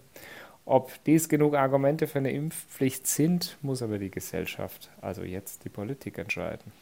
Ob 0.65 0.93
dies 1.05 1.29
genug 1.29 1.55
Argumente 1.55 2.07
für 2.07 2.19
eine 2.19 2.31
Impfpflicht 2.31 3.07
sind, 3.07 3.59
muss 3.63 3.83
aber 3.83 3.99
die 3.99 4.11
Gesellschaft, 4.11 4.91
also 5.01 5.25
jetzt 5.25 5.65
die 5.65 5.69
Politik 5.69 6.19
entscheiden. 6.19 6.73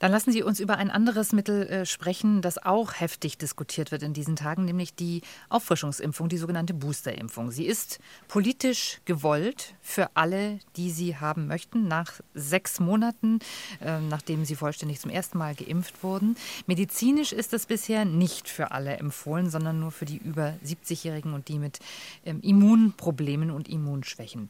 Dann 0.00 0.12
lassen 0.12 0.32
Sie 0.32 0.42
uns 0.42 0.60
über 0.60 0.78
ein 0.78 0.90
anderes 0.90 1.32
Mittel 1.32 1.66
äh, 1.68 1.86
sprechen, 1.86 2.40
das 2.40 2.58
auch 2.58 2.94
heftig 2.98 3.36
diskutiert 3.36 3.92
wird 3.92 4.02
in 4.02 4.14
diesen 4.14 4.34
Tagen, 4.34 4.64
nämlich 4.64 4.94
die 4.94 5.20
Auffrischungsimpfung, 5.50 6.30
die 6.30 6.38
sogenannte 6.38 6.72
Boosterimpfung. 6.72 7.50
Sie 7.50 7.66
ist 7.66 8.00
politisch 8.26 9.00
gewollt 9.04 9.74
für 9.82 10.08
alle, 10.14 10.58
die 10.76 10.90
sie 10.90 11.18
haben 11.18 11.46
möchten, 11.46 11.86
nach 11.86 12.14
sechs 12.32 12.80
Monaten, 12.80 13.40
äh, 13.84 14.00
nachdem 14.00 14.46
sie 14.46 14.56
vollständig 14.56 15.00
zum 15.00 15.10
ersten 15.10 15.36
Mal 15.36 15.54
geimpft 15.54 16.02
wurden. 16.02 16.34
Medizinisch 16.66 17.32
ist 17.32 17.52
es 17.52 17.66
bisher 17.66 18.06
nicht 18.06 18.48
für 18.48 18.70
alle 18.70 18.96
empfohlen, 18.96 19.50
sondern 19.50 19.80
nur 19.80 19.90
für 19.90 20.06
die 20.06 20.16
über 20.16 20.54
70-Jährigen 20.64 21.34
und 21.34 21.48
die 21.48 21.58
mit 21.58 21.78
ähm, 22.24 22.40
Immunproblemen 22.40 23.50
und 23.50 23.68
Immunschwächen. 23.68 24.48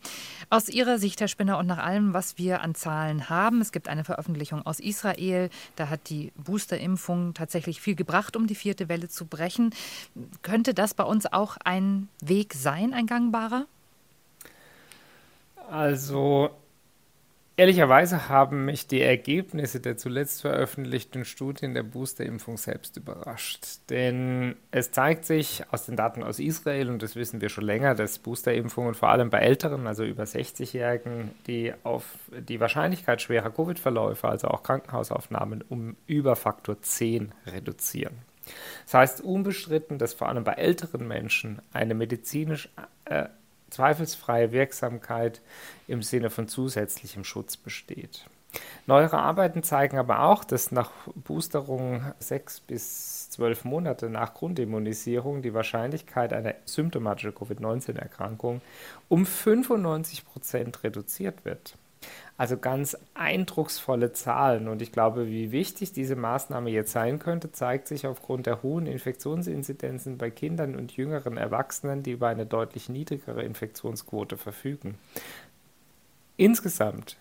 Aus 0.48 0.68
Ihrer 0.68 0.98
Sicht, 1.00 1.20
Herr 1.20 1.28
Spinner, 1.28 1.58
und 1.58 1.66
nach 1.66 1.78
allem, 1.78 2.14
was 2.14 2.38
wir 2.38 2.60
an 2.60 2.76
Zahlen 2.76 3.28
haben, 3.28 3.60
es 3.60 3.72
gibt 3.72 3.88
eine 3.88 4.04
Veröffentlichung 4.04 4.64
aus 4.64 4.78
Israel, 4.78 5.39
Israel. 5.40 5.50
Da 5.76 5.88
hat 5.88 6.08
die 6.10 6.32
Boosterimpfung 6.36 7.34
tatsächlich 7.34 7.80
viel 7.80 7.94
gebracht, 7.94 8.36
um 8.36 8.46
die 8.46 8.54
vierte 8.54 8.88
Welle 8.88 9.08
zu 9.08 9.24
brechen. 9.24 9.74
Könnte 10.42 10.74
das 10.74 10.94
bei 10.94 11.04
uns 11.04 11.26
auch 11.26 11.56
ein 11.64 12.08
Weg 12.20 12.54
sein, 12.54 12.92
ein 12.92 13.06
gangbarer? 13.06 13.66
Also 15.70 16.50
Ehrlicherweise 17.60 18.30
haben 18.30 18.64
mich 18.64 18.86
die 18.86 19.02
Ergebnisse 19.02 19.80
der 19.80 19.98
zuletzt 19.98 20.40
veröffentlichten 20.40 21.26
Studien 21.26 21.74
der 21.74 21.82
Boosterimpfung 21.82 22.56
selbst 22.56 22.96
überrascht. 22.96 23.80
Denn 23.90 24.56
es 24.70 24.92
zeigt 24.92 25.26
sich 25.26 25.62
aus 25.70 25.84
den 25.84 25.94
Daten 25.94 26.22
aus 26.22 26.38
Israel, 26.38 26.88
und 26.88 27.02
das 27.02 27.16
wissen 27.16 27.42
wir 27.42 27.50
schon 27.50 27.64
länger, 27.64 27.94
dass 27.94 28.18
Boosterimpfungen 28.18 28.94
vor 28.94 29.10
allem 29.10 29.28
bei 29.28 29.40
Älteren, 29.40 29.86
also 29.86 30.04
über 30.04 30.22
60-Jährigen, 30.22 31.32
die 31.46 31.74
auf 31.82 32.06
die 32.30 32.60
Wahrscheinlichkeit 32.60 33.20
schwerer 33.20 33.50
Covid-Verläufe, 33.50 34.26
also 34.26 34.48
auch 34.48 34.62
Krankenhausaufnahmen, 34.62 35.62
um 35.68 35.98
über 36.06 36.36
Faktor 36.36 36.80
10 36.80 37.30
reduzieren. 37.46 38.14
Das 38.86 38.94
heißt 38.94 39.20
unbestritten, 39.20 39.98
dass 39.98 40.14
vor 40.14 40.30
allem 40.30 40.44
bei 40.44 40.54
älteren 40.54 41.06
Menschen 41.06 41.60
eine 41.74 41.94
medizinisch 41.94 42.70
äh, 43.04 43.26
zweifelsfreie 43.70 44.52
Wirksamkeit 44.52 45.40
im 45.88 46.02
Sinne 46.02 46.30
von 46.30 46.48
zusätzlichem 46.48 47.24
Schutz 47.24 47.56
besteht. 47.56 48.26
Neuere 48.86 49.18
Arbeiten 49.18 49.62
zeigen 49.62 49.98
aber 49.98 50.24
auch, 50.24 50.42
dass 50.42 50.72
nach 50.72 50.90
Boosterung 51.14 52.12
sechs 52.18 52.60
bis 52.60 53.30
zwölf 53.30 53.64
Monate 53.64 54.10
nach 54.10 54.34
Grundimmunisierung 54.34 55.42
die 55.42 55.54
Wahrscheinlichkeit 55.54 56.32
einer 56.32 56.54
symptomatischen 56.64 57.34
Covid-19-Erkrankung 57.34 58.60
um 59.08 59.24
95 59.26 60.24
Prozent 60.24 60.82
reduziert 60.82 61.44
wird. 61.44 61.76
Also 62.36 62.56
ganz 62.56 62.96
eindrucksvolle 63.14 64.12
Zahlen. 64.12 64.68
Und 64.68 64.80
ich 64.80 64.92
glaube, 64.92 65.28
wie 65.28 65.52
wichtig 65.52 65.92
diese 65.92 66.16
Maßnahme 66.16 66.70
jetzt 66.70 66.92
sein 66.92 67.18
könnte, 67.18 67.52
zeigt 67.52 67.86
sich 67.86 68.06
aufgrund 68.06 68.46
der 68.46 68.62
hohen 68.62 68.86
Infektionsinzidenzen 68.86 70.16
bei 70.16 70.30
Kindern 70.30 70.74
und 70.76 70.92
jüngeren 70.92 71.36
Erwachsenen, 71.36 72.02
die 72.02 72.12
über 72.12 72.28
eine 72.28 72.46
deutlich 72.46 72.88
niedrigere 72.88 73.42
Infektionsquote 73.42 74.38
verfügen. 74.38 74.98
Insgesamt 76.36 77.18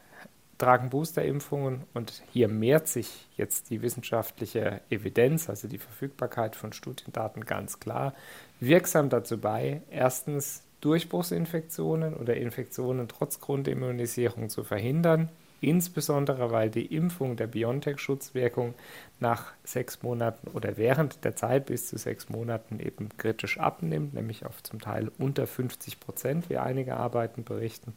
tragen 0.57 0.89
Boosterimpfungen 0.89 1.83
und 1.93 2.21
hier 2.31 2.48
mehrt 2.48 2.88
sich 2.88 3.27
jetzt 3.36 3.69
die 3.69 3.81
wissenschaftliche 3.81 4.81
Evidenz, 4.89 5.50
also 5.50 5.67
die 5.67 5.77
Verfügbarkeit 5.77 6.55
von 6.55 6.74
Studiendaten 6.74 7.45
ganz 7.45 7.79
klar, 7.79 8.13
wirksam 8.59 9.09
dazu 9.09 9.39
bei, 9.39 9.81
erstens 9.89 10.63
Durchbruchsinfektionen 10.81 12.13
oder 12.13 12.38
Infektionen 12.38 13.07
trotz 13.07 13.39
Grundimmunisierung 13.39 14.50
zu 14.50 14.63
verhindern 14.63 15.29
insbesondere 15.62 16.51
weil 16.51 16.69
die 16.69 16.86
Impfung 16.86 17.36
der 17.36 17.48
BioNTech-Schutzwirkung 17.48 18.74
nach 19.19 19.51
sechs 19.63 20.01
Monaten 20.03 20.48
oder 20.50 20.77
während 20.77 21.24
der 21.25 21.36
Zeit 21.36 21.65
bis 21.65 21.88
zu 21.88 21.98
sechs 21.98 22.29
Monaten 22.29 22.79
eben 22.79 23.09
kritisch 23.17 23.59
abnimmt, 23.59 24.13
nämlich 24.13 24.45
auf 24.45 24.63
zum 24.63 24.79
Teil 24.79 25.12
unter 25.17 25.48
50 25.48 26.00
Prozent, 26.00 26.50
wie 26.50 26.57
einige 26.57 26.95
Arbeiten 26.95 27.43
berichten. 27.43 27.93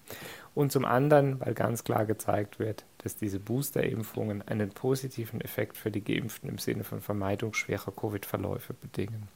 Und 0.55 0.73
zum 0.73 0.85
anderen, 0.85 1.41
weil 1.41 1.55
ganz 1.55 1.85
klar 1.85 2.05
gezeigt 2.05 2.59
wird, 2.59 2.85
dass 3.03 3.17
diese 3.17 3.41
Boosterimpfungen 3.41 4.43
einen 4.43 4.71
positiven 4.71 5.41
Effekt 5.41 5.77
für 5.77 5.91
die 5.91 6.03
Geimpften 6.03 6.49
im 6.49 6.59
Sinne 6.59 6.85
von 6.85 7.01
Vermeidung 7.01 7.55
schwerer 7.55 7.93
Covid-Verläufe 7.93 8.75
bedingen. 8.75 9.29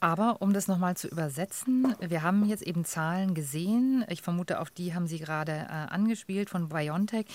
Aber 0.00 0.40
um 0.40 0.54
das 0.54 0.66
nochmal 0.66 0.96
zu 0.96 1.08
übersetzen, 1.08 1.94
wir 2.00 2.22
haben 2.22 2.44
jetzt 2.46 2.62
eben 2.62 2.84
Zahlen 2.84 3.34
gesehen. 3.34 4.04
Ich 4.08 4.22
vermute, 4.22 4.60
auf 4.60 4.70
die 4.70 4.94
haben 4.94 5.06
Sie 5.06 5.18
gerade 5.18 5.52
äh, 5.52 5.72
angespielt 5.72 6.48
von 6.48 6.70
BioNTech. 6.70 7.26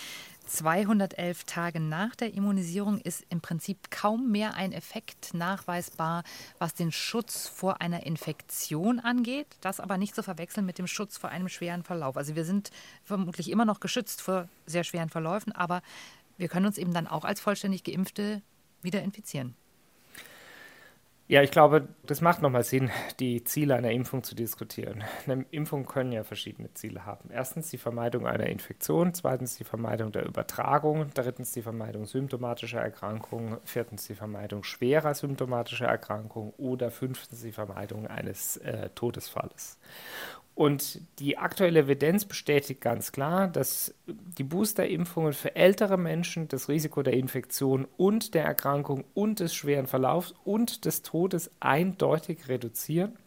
211 0.45 1.43
Tage 1.45 1.79
nach 1.79 2.15
der 2.15 2.33
Immunisierung 2.33 2.99
ist 2.99 3.25
im 3.29 3.41
Prinzip 3.41 3.91
kaum 3.91 4.31
mehr 4.31 4.55
ein 4.55 4.71
Effekt 4.71 5.33
nachweisbar, 5.33 6.23
was 6.59 6.73
den 6.73 6.91
Schutz 6.91 7.47
vor 7.47 7.81
einer 7.81 8.05
Infektion 8.05 8.99
angeht. 8.99 9.47
Das 9.61 9.79
aber 9.79 9.97
nicht 9.97 10.15
zu 10.15 10.23
verwechseln 10.23 10.65
mit 10.65 10.77
dem 10.77 10.87
Schutz 10.87 11.17
vor 11.17 11.29
einem 11.29 11.49
schweren 11.49 11.83
Verlauf. 11.83 12.17
Also 12.17 12.35
wir 12.35 12.45
sind 12.45 12.71
vermutlich 13.03 13.49
immer 13.49 13.65
noch 13.65 13.79
geschützt 13.79 14.21
vor 14.21 14.47
sehr 14.65 14.83
schweren 14.83 15.09
Verläufen, 15.09 15.51
aber 15.51 15.81
wir 16.37 16.47
können 16.47 16.65
uns 16.65 16.77
eben 16.77 16.93
dann 16.93 17.07
auch 17.07 17.25
als 17.25 17.39
vollständig 17.39 17.83
geimpfte 17.83 18.41
wieder 18.81 19.01
infizieren. 19.01 19.55
Ja, 21.27 21.41
ich 21.41 21.49
glaube, 21.49 21.87
das 22.03 22.21
macht 22.21 22.43
nochmal 22.43 22.63
Sinn, 22.63 22.91
die 23.19 23.43
Ziele 23.43 23.73
einer 23.73 23.89
Impfung 23.89 24.21
zu 24.21 24.35
diskutieren. 24.35 25.03
Eine 25.25 25.43
Impfung 25.49 25.87
können 25.87 26.11
ja 26.11 26.23
verschiedene 26.23 26.71
Ziele 26.75 27.03
haben. 27.03 27.31
Erstens 27.31 27.71
die 27.71 27.79
Vermeidung 27.79 28.27
einer 28.27 28.45
Infektion, 28.45 29.11
zweitens 29.15 29.57
die 29.57 29.63
Vermeidung 29.63 30.11
der 30.11 30.27
Übertragung, 30.27 31.09
drittens 31.15 31.51
die 31.51 31.63
Vermeidung 31.63 32.05
symptomatischer 32.05 32.79
Erkrankungen, 32.79 33.57
viertens 33.63 34.05
die 34.05 34.13
Vermeidung 34.13 34.63
schwerer 34.63 35.15
symptomatischer 35.15 35.87
Erkrankungen 35.87 36.53
oder 36.57 36.91
fünftens 36.91 37.41
die 37.41 37.51
Vermeidung 37.51 38.05
eines 38.05 38.57
äh, 38.57 38.91
Todesfalles. 38.93 39.79
Und 40.55 41.01
die 41.19 41.37
aktuelle 41.37 41.81
Evidenz 41.81 42.23
bestätigt 42.23 42.79
ganz 42.79 43.11
klar, 43.11 43.49
dass 43.49 43.93
die 44.07 44.43
Boosterimpfungen 44.43 45.33
für 45.33 45.53
ältere 45.57 45.97
Menschen 45.97 46.47
das 46.47 46.69
Risiko 46.69 47.03
der 47.03 47.13
Infektion 47.13 47.85
und 47.97 48.33
der 48.33 48.45
Erkrankung 48.45 49.03
und 49.13 49.41
des 49.41 49.53
schweren 49.53 49.85
Verlaufs 49.85 50.33
und 50.45 50.85
des 50.85 51.01
Todes 51.01 51.51
eindeutig 51.59 52.47
reduzieren. 52.47 53.17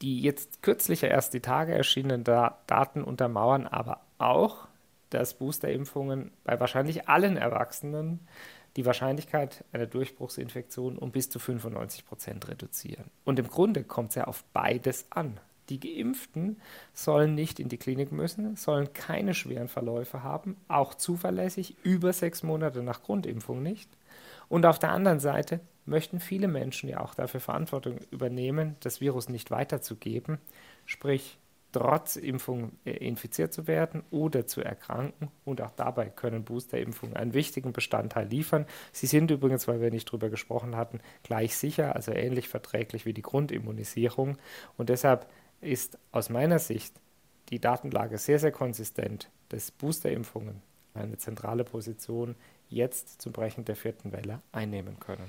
Die 0.00 0.20
jetzt 0.22 0.62
kürzlich 0.62 1.02
erst 1.02 1.34
die 1.34 1.40
Tage 1.40 1.74
erschienenen 1.74 2.22
Daten 2.22 3.02
untermauern 3.02 3.66
aber 3.66 4.00
auch, 4.18 4.68
dass 5.10 5.34
Boosterimpfungen 5.34 6.30
bei 6.44 6.60
wahrscheinlich 6.60 7.08
allen 7.08 7.36
Erwachsenen 7.36 8.20
die 8.76 8.86
Wahrscheinlichkeit 8.86 9.64
einer 9.72 9.86
Durchbruchsinfektion 9.86 10.96
um 10.96 11.10
bis 11.10 11.28
zu 11.28 11.40
95 11.40 12.06
Prozent 12.06 12.46
reduzieren. 12.46 13.10
Und 13.24 13.40
im 13.40 13.48
Grunde 13.48 13.82
kommt 13.82 14.10
es 14.10 14.14
ja 14.14 14.24
auf 14.28 14.44
beides 14.52 15.06
an. 15.10 15.40
Die 15.70 15.80
Geimpften 15.80 16.60
sollen 16.92 17.34
nicht 17.34 17.60
in 17.60 17.68
die 17.68 17.78
Klinik 17.78 18.12
müssen, 18.12 18.56
sollen 18.56 18.92
keine 18.92 19.34
schweren 19.34 19.68
Verläufe 19.68 20.22
haben, 20.22 20.56
auch 20.68 20.94
zuverlässig 20.94 21.76
über 21.84 22.12
sechs 22.12 22.42
Monate 22.42 22.82
nach 22.82 23.02
Grundimpfung 23.02 23.62
nicht. 23.62 23.88
Und 24.48 24.66
auf 24.66 24.80
der 24.80 24.90
anderen 24.90 25.20
Seite 25.20 25.60
möchten 25.86 26.18
viele 26.20 26.48
Menschen 26.48 26.88
ja 26.88 27.00
auch 27.00 27.14
dafür 27.14 27.40
Verantwortung 27.40 27.98
übernehmen, 28.10 28.76
das 28.80 29.00
Virus 29.00 29.28
nicht 29.28 29.50
weiterzugeben, 29.52 30.38
sprich 30.86 31.38
trotz 31.72 32.16
Impfung 32.16 32.72
äh, 32.84 32.92
infiziert 32.92 33.52
zu 33.52 33.66
werden 33.66 34.02
oder 34.10 34.46
zu 34.46 34.60
erkranken. 34.60 35.28
Und 35.44 35.60
auch 35.60 35.70
dabei 35.70 36.06
können 36.06 36.44
Boosterimpfungen 36.44 37.16
einen 37.16 37.34
wichtigen 37.34 37.72
Bestandteil 37.72 38.26
liefern. 38.26 38.66
Sie 38.92 39.06
sind 39.06 39.30
übrigens, 39.30 39.68
weil 39.68 39.80
wir 39.80 39.90
nicht 39.90 40.10
drüber 40.10 40.30
gesprochen 40.30 40.76
hatten, 40.76 41.00
gleich 41.22 41.56
sicher, 41.56 41.94
also 41.94 42.12
ähnlich 42.12 42.48
verträglich 42.48 43.06
wie 43.06 43.12
die 43.12 43.22
Grundimmunisierung. 43.22 44.36
Und 44.76 44.88
deshalb 44.88 45.26
ist 45.60 45.98
aus 46.12 46.30
meiner 46.30 46.58
Sicht 46.58 46.94
die 47.50 47.60
Datenlage 47.60 48.18
sehr, 48.18 48.38
sehr 48.38 48.52
konsistent, 48.52 49.30
dass 49.48 49.70
Boosterimpfungen 49.70 50.62
eine 50.94 51.18
zentrale 51.18 51.64
Position 51.64 52.36
jetzt 52.68 53.20
zum 53.20 53.32
Brechen 53.32 53.64
der 53.64 53.76
vierten 53.76 54.12
Welle 54.12 54.40
einnehmen 54.52 54.98
können. 55.00 55.28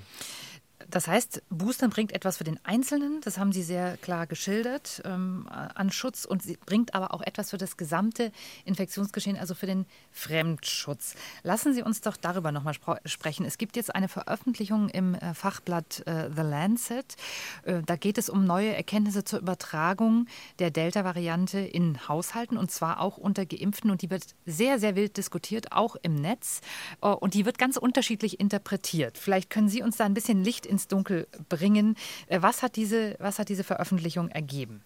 Das 0.90 1.06
heißt, 1.06 1.42
Boostern 1.50 1.90
bringt 1.90 2.12
etwas 2.12 2.36
für 2.38 2.44
den 2.44 2.58
Einzelnen, 2.64 3.20
das 3.22 3.38
haben 3.38 3.52
Sie 3.52 3.62
sehr 3.62 3.96
klar 3.98 4.26
geschildert, 4.26 5.02
ähm, 5.04 5.48
an 5.48 5.90
Schutz 5.90 6.24
und 6.24 6.42
bringt 6.66 6.94
aber 6.94 7.14
auch 7.14 7.22
etwas 7.22 7.50
für 7.50 7.58
das 7.58 7.76
gesamte 7.76 8.32
Infektionsgeschehen, 8.64 9.36
also 9.36 9.54
für 9.54 9.66
den 9.66 9.86
Fremdschutz. 10.10 11.14
Lassen 11.42 11.74
Sie 11.74 11.82
uns 11.82 12.00
doch 12.00 12.16
darüber 12.16 12.52
nochmal 12.52 12.74
sprechen. 13.04 13.46
Es 13.46 13.58
gibt 13.58 13.76
jetzt 13.76 13.94
eine 13.94 14.08
Veröffentlichung 14.08 14.88
im 14.88 15.14
äh, 15.14 15.34
Fachblatt 15.34 16.06
äh, 16.06 16.30
The 16.34 16.42
Lancet. 16.42 17.16
Äh, 17.64 17.82
da 17.84 17.96
geht 17.96 18.18
es 18.18 18.28
um 18.28 18.44
neue 18.44 18.74
Erkenntnisse 18.74 19.24
zur 19.24 19.40
Übertragung 19.40 20.26
der 20.58 20.70
Delta-Variante 20.70 21.58
in 21.58 22.08
Haushalten 22.08 22.56
und 22.56 22.70
zwar 22.70 23.00
auch 23.00 23.16
unter 23.16 23.46
Geimpften 23.46 23.90
und 23.90 24.02
die 24.02 24.10
wird 24.10 24.34
sehr, 24.46 24.78
sehr 24.78 24.96
wild 24.96 25.16
diskutiert, 25.16 25.72
auch 25.72 25.96
im 26.02 26.14
Netz 26.14 26.60
äh, 27.00 27.08
und 27.08 27.34
die 27.34 27.46
wird 27.46 27.58
ganz 27.58 27.76
unterschiedlich 27.76 28.40
interpretiert. 28.40 29.18
Vielleicht 29.18 29.50
können 29.50 29.68
Sie 29.68 29.82
uns 29.82 29.96
da 29.96 30.04
ein 30.04 30.14
bisschen 30.14 30.42
Licht 30.44 30.66
ins 30.72 30.88
Dunkel 30.88 31.28
bringen. 31.48 31.96
Äh, 32.26 32.42
was 32.42 32.62
hat 32.62 32.76
diese, 32.76 33.14
was 33.20 33.38
hat 33.38 33.48
diese 33.48 33.62
Veröffentlichung 33.62 34.28
ergeben? 34.30 34.82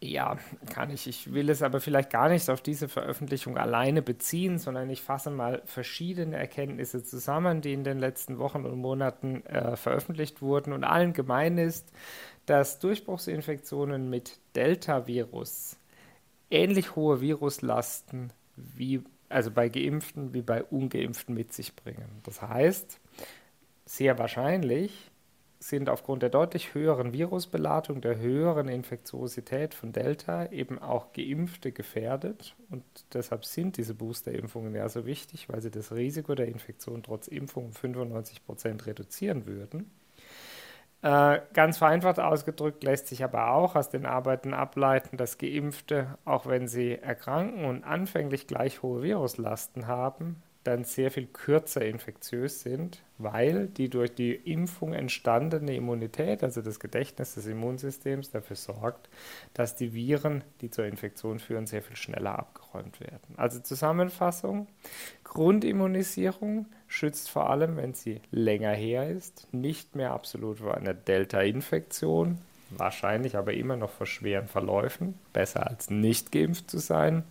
Ja, 0.00 0.36
kann 0.68 0.90
ich. 0.90 1.06
Ich 1.06 1.32
will 1.32 1.48
es 1.48 1.62
aber 1.62 1.80
vielleicht 1.80 2.10
gar 2.10 2.28
nicht 2.28 2.50
auf 2.50 2.60
diese 2.60 2.86
Veröffentlichung 2.86 3.56
alleine 3.56 4.02
beziehen, 4.02 4.58
sondern 4.58 4.90
ich 4.90 5.00
fasse 5.00 5.30
mal 5.30 5.62
verschiedene 5.64 6.36
Erkenntnisse 6.36 7.02
zusammen, 7.02 7.62
die 7.62 7.72
in 7.72 7.82
den 7.82 7.98
letzten 7.98 8.38
Wochen 8.38 8.66
und 8.66 8.78
Monaten 8.78 9.44
äh, 9.46 9.74
veröffentlicht 9.76 10.42
wurden. 10.42 10.74
Und 10.74 10.84
allen 10.84 11.14
gemein 11.14 11.56
ist, 11.56 11.92
dass 12.44 12.78
Durchbruchsinfektionen 12.78 14.10
mit 14.10 14.38
Delta-Virus 14.54 15.78
ähnlich 16.50 16.94
hohe 16.94 17.22
Viruslasten 17.22 18.32
wie 18.56 19.02
also 19.28 19.50
bei 19.50 19.68
Geimpften 19.68 20.34
wie 20.34 20.42
bei 20.42 20.62
Ungeimpften 20.62 21.34
mit 21.34 21.52
sich 21.52 21.74
bringen. 21.74 22.20
Das 22.22 22.42
heißt, 22.42 23.00
sehr 23.86 24.18
wahrscheinlich 24.18 25.10
sind 25.58 25.88
aufgrund 25.88 26.22
der 26.22 26.28
deutlich 26.28 26.74
höheren 26.74 27.12
Virusbeladung, 27.12 28.00
der 28.00 28.18
höheren 28.18 28.68
Infektiosität 28.68 29.72
von 29.74 29.92
Delta 29.92 30.46
eben 30.52 30.78
auch 30.78 31.12
Geimpfte 31.12 31.72
gefährdet. 31.72 32.54
Und 32.70 32.84
deshalb 33.14 33.44
sind 33.44 33.78
diese 33.78 33.94
Boosterimpfungen 33.94 34.74
ja 34.74 34.88
so 34.88 35.06
wichtig, 35.06 35.48
weil 35.48 35.62
sie 35.62 35.70
das 35.70 35.92
Risiko 35.92 36.34
der 36.34 36.48
Infektion 36.48 37.02
trotz 37.02 37.26
Impfung 37.26 37.66
um 37.66 37.72
95 37.72 38.44
Prozent 38.44 38.86
reduzieren 38.86 39.46
würden. 39.46 39.90
Äh, 41.02 41.40
ganz 41.52 41.78
vereinfacht 41.78 42.20
ausgedrückt 42.20 42.82
lässt 42.82 43.06
sich 43.06 43.22
aber 43.22 43.52
auch 43.52 43.76
aus 43.76 43.90
den 43.90 44.06
Arbeiten 44.06 44.54
ableiten, 44.54 45.16
dass 45.16 45.38
Geimpfte, 45.38 46.18
auch 46.24 46.46
wenn 46.46 46.68
sie 46.68 46.96
erkranken 46.96 47.64
und 47.64 47.84
anfänglich 47.84 48.46
gleich 48.46 48.82
hohe 48.82 49.02
Viruslasten 49.02 49.86
haben, 49.86 50.42
dann 50.66 50.84
sehr 50.84 51.10
viel 51.10 51.26
kürzer 51.26 51.84
infektiös 51.84 52.62
sind, 52.62 53.02
weil 53.18 53.68
die 53.68 53.88
durch 53.88 54.14
die 54.14 54.34
Impfung 54.34 54.92
entstandene 54.92 55.74
Immunität, 55.74 56.42
also 56.42 56.62
das 56.62 56.80
Gedächtnis 56.80 57.34
des 57.34 57.46
Immunsystems, 57.46 58.30
dafür 58.30 58.56
sorgt, 58.56 59.08
dass 59.54 59.76
die 59.76 59.94
Viren, 59.94 60.44
die 60.60 60.70
zur 60.70 60.86
Infektion 60.86 61.38
führen, 61.38 61.66
sehr 61.66 61.82
viel 61.82 61.96
schneller 61.96 62.38
abgeräumt 62.38 63.00
werden. 63.00 63.34
Also 63.36 63.60
Zusammenfassung, 63.60 64.66
Grundimmunisierung 65.24 66.66
schützt 66.88 67.30
vor 67.30 67.50
allem, 67.50 67.76
wenn 67.76 67.94
sie 67.94 68.20
länger 68.30 68.72
her 68.72 69.10
ist, 69.10 69.48
nicht 69.52 69.96
mehr 69.96 70.12
absolut 70.12 70.58
vor 70.58 70.76
einer 70.76 70.94
Delta-Infektion, 70.94 72.38
wahrscheinlich 72.70 73.36
aber 73.36 73.54
immer 73.54 73.76
noch 73.76 73.90
vor 73.90 74.06
schweren 74.06 74.48
Verläufen, 74.48 75.14
besser 75.32 75.66
als 75.66 75.90
nicht 75.90 76.32
geimpft 76.32 76.70
zu 76.70 76.78
sein. 76.78 77.24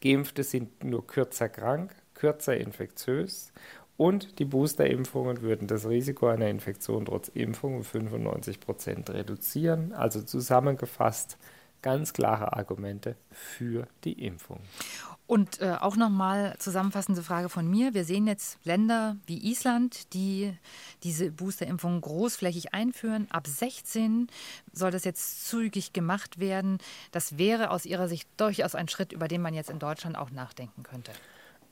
Geimpfte 0.00 0.42
sind 0.42 0.84
nur 0.84 1.06
kürzer 1.06 1.48
krank, 1.48 1.94
kürzer 2.22 2.56
infektiös 2.56 3.52
und 3.96 4.38
die 4.38 4.44
Boosterimpfungen 4.44 5.42
würden 5.42 5.66
das 5.66 5.88
Risiko 5.88 6.28
einer 6.28 6.48
Infektion 6.48 7.04
trotz 7.04 7.26
Impfung 7.28 7.76
um 7.76 7.82
95 7.82 8.60
Prozent 8.60 9.10
reduzieren. 9.10 9.92
Also 9.92 10.22
zusammengefasst 10.22 11.36
ganz 11.82 12.12
klare 12.12 12.52
Argumente 12.52 13.16
für 13.32 13.88
die 14.04 14.24
Impfung. 14.24 14.60
Und 15.26 15.60
äh, 15.60 15.76
auch 15.80 15.96
nochmal 15.96 16.54
zusammenfassende 16.58 17.24
Frage 17.24 17.48
von 17.48 17.68
mir. 17.68 17.92
Wir 17.92 18.04
sehen 18.04 18.28
jetzt 18.28 18.58
Länder 18.64 19.16
wie 19.26 19.50
Island, 19.50 20.14
die 20.14 20.56
diese 21.02 21.32
Boosterimpfung 21.32 22.00
großflächig 22.00 22.72
einführen. 22.72 23.26
Ab 23.30 23.48
16 23.48 24.28
soll 24.72 24.92
das 24.92 25.04
jetzt 25.04 25.48
zügig 25.48 25.92
gemacht 25.92 26.38
werden. 26.38 26.78
Das 27.10 27.36
wäre 27.36 27.70
aus 27.70 27.84
Ihrer 27.84 28.06
Sicht 28.06 28.28
durchaus 28.36 28.76
ein 28.76 28.86
Schritt, 28.86 29.12
über 29.12 29.26
den 29.26 29.42
man 29.42 29.54
jetzt 29.54 29.70
in 29.70 29.80
Deutschland 29.80 30.16
auch 30.16 30.30
nachdenken 30.30 30.84
könnte. 30.84 31.10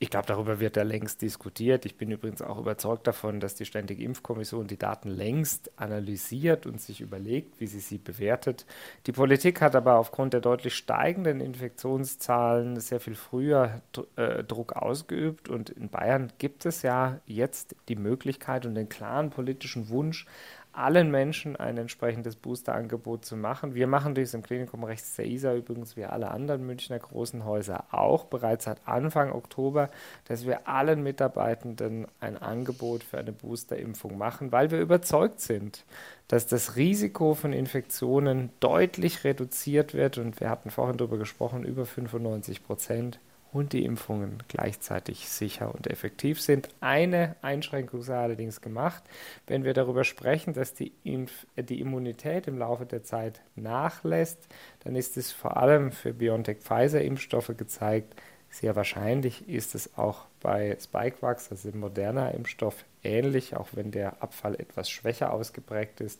Ich 0.03 0.09
glaube, 0.09 0.25
darüber 0.25 0.59
wird 0.59 0.77
da 0.77 0.81
längst 0.81 1.21
diskutiert. 1.21 1.85
Ich 1.85 1.95
bin 1.95 2.09
übrigens 2.09 2.41
auch 2.41 2.57
überzeugt 2.57 3.05
davon, 3.05 3.39
dass 3.39 3.53
die 3.53 3.65
Ständige 3.65 4.03
Impfkommission 4.03 4.65
die 4.65 4.79
Daten 4.79 5.09
längst 5.09 5.69
analysiert 5.75 6.65
und 6.65 6.81
sich 6.81 7.01
überlegt, 7.01 7.59
wie 7.59 7.67
sie 7.67 7.81
sie 7.81 7.99
bewertet. 7.99 8.65
Die 9.05 9.11
Politik 9.11 9.61
hat 9.61 9.75
aber 9.75 9.99
aufgrund 9.99 10.33
der 10.33 10.41
deutlich 10.41 10.73
steigenden 10.73 11.39
Infektionszahlen 11.39 12.79
sehr 12.79 12.99
viel 12.99 13.13
früher 13.13 13.83
äh, 14.15 14.43
Druck 14.43 14.73
ausgeübt. 14.73 15.49
Und 15.49 15.69
in 15.69 15.89
Bayern 15.89 16.33
gibt 16.39 16.65
es 16.65 16.81
ja 16.81 17.19
jetzt 17.27 17.75
die 17.87 17.95
Möglichkeit 17.95 18.65
und 18.65 18.73
den 18.73 18.89
klaren 18.89 19.29
politischen 19.29 19.89
Wunsch, 19.89 20.25
allen 20.73 21.11
Menschen 21.11 21.55
ein 21.55 21.77
entsprechendes 21.77 22.35
Boosterangebot 22.35 23.25
zu 23.25 23.35
machen. 23.35 23.75
Wir 23.75 23.87
machen 23.87 24.15
dies 24.15 24.33
im 24.33 24.43
Klinikum 24.43 24.83
rechts 24.83 25.15
der 25.15 25.25
ISA 25.25 25.55
übrigens 25.55 25.97
wie 25.97 26.05
alle 26.05 26.31
anderen 26.31 26.65
Münchner 26.65 26.99
großen 26.99 27.45
Häuser 27.45 27.85
auch 27.91 28.25
bereits 28.25 28.65
seit 28.65 28.87
Anfang 28.87 29.31
Oktober, 29.31 29.89
dass 30.25 30.45
wir 30.45 30.67
allen 30.67 31.03
Mitarbeitenden 31.03 32.07
ein 32.19 32.37
Angebot 32.37 33.03
für 33.03 33.17
eine 33.17 33.31
Boosterimpfung 33.31 34.17
machen, 34.17 34.51
weil 34.51 34.71
wir 34.71 34.79
überzeugt 34.79 35.41
sind, 35.41 35.83
dass 36.27 36.47
das 36.47 36.75
Risiko 36.75 37.33
von 37.33 37.53
Infektionen 37.53 38.51
deutlich 38.59 39.23
reduziert 39.23 39.93
wird 39.93 40.17
und 40.17 40.39
wir 40.39 40.49
hatten 40.49 40.69
vorhin 40.69 40.97
darüber 40.97 41.17
gesprochen, 41.17 41.63
über 41.63 41.85
95 41.85 42.63
Prozent 42.63 43.19
und 43.53 43.73
die 43.73 43.83
Impfungen 43.83 44.43
gleichzeitig 44.47 45.27
sicher 45.29 45.73
und 45.73 45.87
effektiv 45.87 46.39
sind. 46.39 46.69
Eine 46.79 47.35
Einschränkung 47.41 48.01
sei 48.01 48.17
allerdings 48.17 48.61
gemacht, 48.61 49.03
wenn 49.47 49.63
wir 49.63 49.73
darüber 49.73 50.03
sprechen, 50.03 50.53
dass 50.53 50.73
die, 50.73 50.93
Impf 51.03 51.45
die 51.57 51.81
Immunität 51.81 52.47
im 52.47 52.57
Laufe 52.57 52.85
der 52.85 53.03
Zeit 53.03 53.41
nachlässt, 53.55 54.47
dann 54.83 54.95
ist 54.95 55.17
es 55.17 55.31
vor 55.31 55.57
allem 55.57 55.91
für 55.91 56.13
BioNTech-Pfizer-Impfstoffe 56.13 57.51
gezeigt. 57.57 58.15
Sehr 58.49 58.75
wahrscheinlich 58.75 59.47
ist 59.47 59.75
es 59.75 59.97
auch 59.97 60.25
bei 60.41 60.77
Spikevax, 60.79 61.51
also 61.51 61.71
dem 61.71 61.79
moderner 61.79 62.33
Impfstoff, 62.33 62.85
ähnlich, 63.03 63.55
auch 63.55 63.69
wenn 63.73 63.91
der 63.91 64.21
Abfall 64.21 64.55
etwas 64.55 64.89
schwächer 64.89 65.33
ausgeprägt 65.33 66.01
ist. 66.01 66.19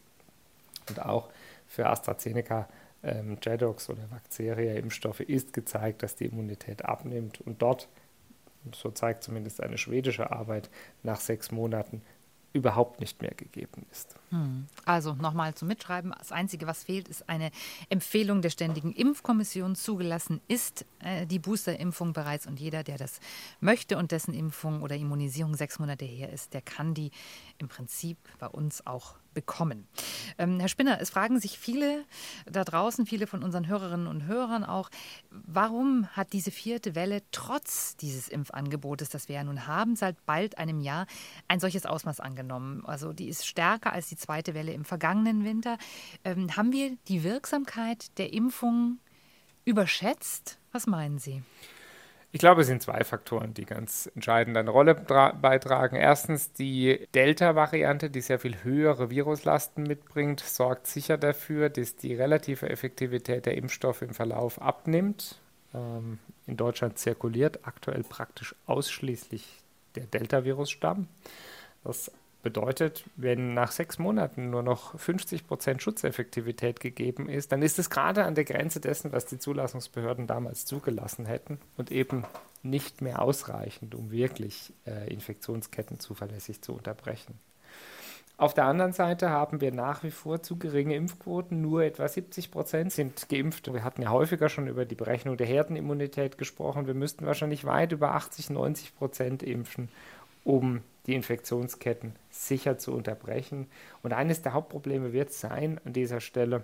Und 0.90 1.02
auch 1.02 1.30
für 1.68 1.88
AstraZeneca 1.88 2.68
ähm, 3.04 3.38
Jedox 3.44 3.90
oder 3.90 4.10
Vacceria-Impfstoffe 4.10 5.22
ist 5.22 5.54
gezeigt, 5.54 6.04
dass 6.04 6.16
die 6.16 6.26
Immunität 6.26 6.86
abnimmt 6.86 7.42
und 7.42 7.62
dort, 7.62 7.90
so 8.74 8.92
zeigt 8.92 9.24
zumindest 9.24 9.62
eine 9.62 9.78
schwedische 9.78 10.32
Arbeit, 10.32 10.70
nach 11.04 11.20
sechs 11.20 11.52
Monaten 11.52 12.02
überhaupt 12.54 13.00
nicht 13.00 13.22
mehr 13.22 13.34
gegeben 13.34 13.86
ist. 13.92 14.16
Hm. 14.30 14.68
Also 14.86 15.14
nochmal 15.14 15.54
zum 15.54 15.70
Mitschreiben. 15.70 16.14
Das 16.18 16.32
Einzige, 16.32 16.68
was 16.68 16.84
fehlt, 16.84 17.08
ist 17.08 17.30
eine 17.30 17.52
Empfehlung 17.90 18.42
der 18.42 18.50
Ständigen 18.50 18.92
Impfkommission. 18.92 19.76
Zugelassen 19.76 20.42
ist 20.48 20.86
äh, 21.00 21.26
die 21.26 21.40
Boosterimpfung 21.40 22.14
bereits 22.14 22.48
und 22.48 22.60
jeder, 22.60 22.84
der 22.84 22.98
das 22.98 23.20
möchte 23.62 23.98
und 23.98 24.12
dessen 24.12 24.34
Impfung 24.34 24.82
oder 24.82 24.96
Immunisierung 24.96 25.56
sechs 25.56 25.80
Monate 25.80 26.06
her 26.06 26.32
ist, 26.32 26.54
der 26.54 26.62
kann 26.62 26.94
die 26.94 27.12
im 27.58 27.70
Prinzip 27.70 28.18
bei 28.38 28.48
uns 28.48 28.86
auch 28.86 29.16
bekommen. 29.34 29.88
Ähm, 30.38 30.60
Herr 30.60 30.70
Spinner, 30.70 31.00
es 31.00 31.10
fragen 31.10 31.40
sich 31.40 31.58
viele 31.58 32.06
da 32.46 32.64
draußen, 32.64 33.06
viele 33.06 33.28
von 33.28 33.44
unseren 33.44 33.68
Hörerinnen 33.68 34.08
und 34.08 34.26
Hörern 34.26 34.64
auch, 34.64 34.90
warum 35.30 36.08
hat 36.08 36.34
diese 36.34 36.52
vierte 36.52 36.96
Welle 36.96 37.22
trotz 37.32 37.96
dieses 37.98 38.28
Impfangebotes, 38.28 39.10
das 39.10 39.28
wir 39.28 39.36
ja 39.36 39.44
nun 39.44 39.68
haben, 39.68 39.96
seit 39.96 40.26
bald 40.26 40.58
einem 40.58 40.80
Jahr 40.80 41.08
ein 41.48 41.60
solches 41.60 41.86
Ausmaß 41.86 42.20
angenommen? 42.20 42.86
Also 42.86 43.14
die 43.14 43.30
ist 43.30 43.46
stärker 43.46 43.94
als 43.94 44.08
die 44.08 44.18
zweite 44.18 44.54
Welle 44.54 44.74
im 44.74 44.86
vergangenen 44.86 45.44
Winter. 45.44 45.78
Ähm, 46.24 46.56
haben 46.56 46.72
wir 46.72 46.98
die 47.08 47.24
Wirksamkeit 47.24 48.18
der 48.18 48.34
Impfung 48.34 49.00
überschätzt? 49.66 50.60
Was 50.72 50.88
meinen 50.88 51.20
Sie? 51.20 51.44
Ich 52.34 52.40
glaube, 52.40 52.62
es 52.62 52.68
sind 52.68 52.82
zwei 52.82 53.04
Faktoren, 53.04 53.54
die 53.54 53.66
ganz 53.66 54.10
entscheidend 54.16 54.56
eine 54.56 54.70
Rolle 54.70 54.96
beitragen. 54.96 55.98
Erstens 55.98 56.54
die 56.54 57.08
Delta-Variante, 57.14 58.10
die 58.10 58.22
sehr 58.22 58.40
viel 58.40 58.64
höhere 58.64 59.10
Viruslasten 59.10 59.84
mitbringt, 59.84 60.40
sorgt 60.40 60.88
sicher 60.88 61.18
dafür, 61.18 61.70
dass 61.70 61.98
die 61.98 62.16
relative 62.16 62.70
Effektivität 62.70 63.46
der 63.46 63.58
Impfstoffe 63.58 64.02
im 64.02 64.14
Verlauf 64.14 64.62
abnimmt. 64.62 65.40
Ähm, 65.74 66.20
in 66.48 66.56
Deutschland 66.56 66.98
zirkuliert 66.98 67.60
aktuell 67.64 68.04
praktisch 68.04 68.56
ausschließlich 68.66 69.46
der 69.96 70.06
Delta-Virus-Stamm. 70.06 71.08
Das 71.84 72.12
Bedeutet, 72.44 73.04
wenn 73.16 73.54
nach 73.54 73.72
sechs 73.72 74.00
Monaten 74.00 74.50
nur 74.50 74.64
noch 74.64 74.98
50 74.98 75.46
Prozent 75.46 75.84
Schutzeffektivität 75.84 76.80
gegeben 76.80 77.30
ist, 77.30 77.52
dann 77.52 77.62
ist 77.62 77.78
es 77.78 77.92
gerade 77.92 78.26
an 78.26 78.34
der 78.34 78.46
Grenze 78.46 78.80
dessen, 78.80 79.12
was 79.12 79.28
die 79.28 79.38
Zulassungsbehörden 79.38 80.26
damals 80.26 80.66
zugelassen 80.66 81.28
hätten 81.28 81.60
und 81.78 81.92
eben 81.92 82.26
nicht 82.64 83.02
mehr 83.02 83.22
ausreichend, 83.22 83.94
um 83.94 84.10
wirklich 84.10 84.74
äh, 84.88 85.12
Infektionsketten 85.14 86.00
zuverlässig 86.00 86.62
zu 86.62 86.74
unterbrechen. 86.74 87.40
Auf 88.42 88.56
der 88.56 88.66
anderen 88.66 88.92
Seite 88.92 89.30
haben 89.30 89.62
wir 89.62 89.72
nach 89.72 90.04
wie 90.04 90.10
vor 90.10 90.42
zu 90.42 90.58
geringe 90.58 90.96
Impfquoten. 90.96 91.62
Nur 91.62 91.84
etwa 91.84 92.08
70 92.08 92.50
Prozent 92.50 92.92
sind 92.92 93.30
geimpft. 93.30 93.72
Wir 93.72 93.84
hatten 93.84 94.02
ja 94.02 94.10
häufiger 94.10 94.50
schon 94.50 94.66
über 94.68 94.84
die 94.84 94.96
Berechnung 94.96 95.38
der 95.38 95.46
Herdenimmunität 95.46 96.40
gesprochen. 96.40 96.88
Wir 96.88 96.96
müssten 96.96 97.28
wahrscheinlich 97.28 97.66
weit 97.66 97.92
über 97.92 98.16
80, 98.16 98.50
90 98.50 98.96
Prozent 98.96 99.44
impfen, 99.44 99.90
um 100.44 100.82
die 101.08 101.16
Infektionsketten 101.16 102.16
sicher 102.30 102.78
zu 102.78 102.94
unterbrechen. 102.94 103.68
Und 104.04 104.14
eines 104.14 104.42
der 104.42 104.54
Hauptprobleme 104.54 105.14
wird 105.14 105.32
sein 105.32 105.80
an 105.84 105.94
dieser 105.94 106.22
Stelle, 106.22 106.64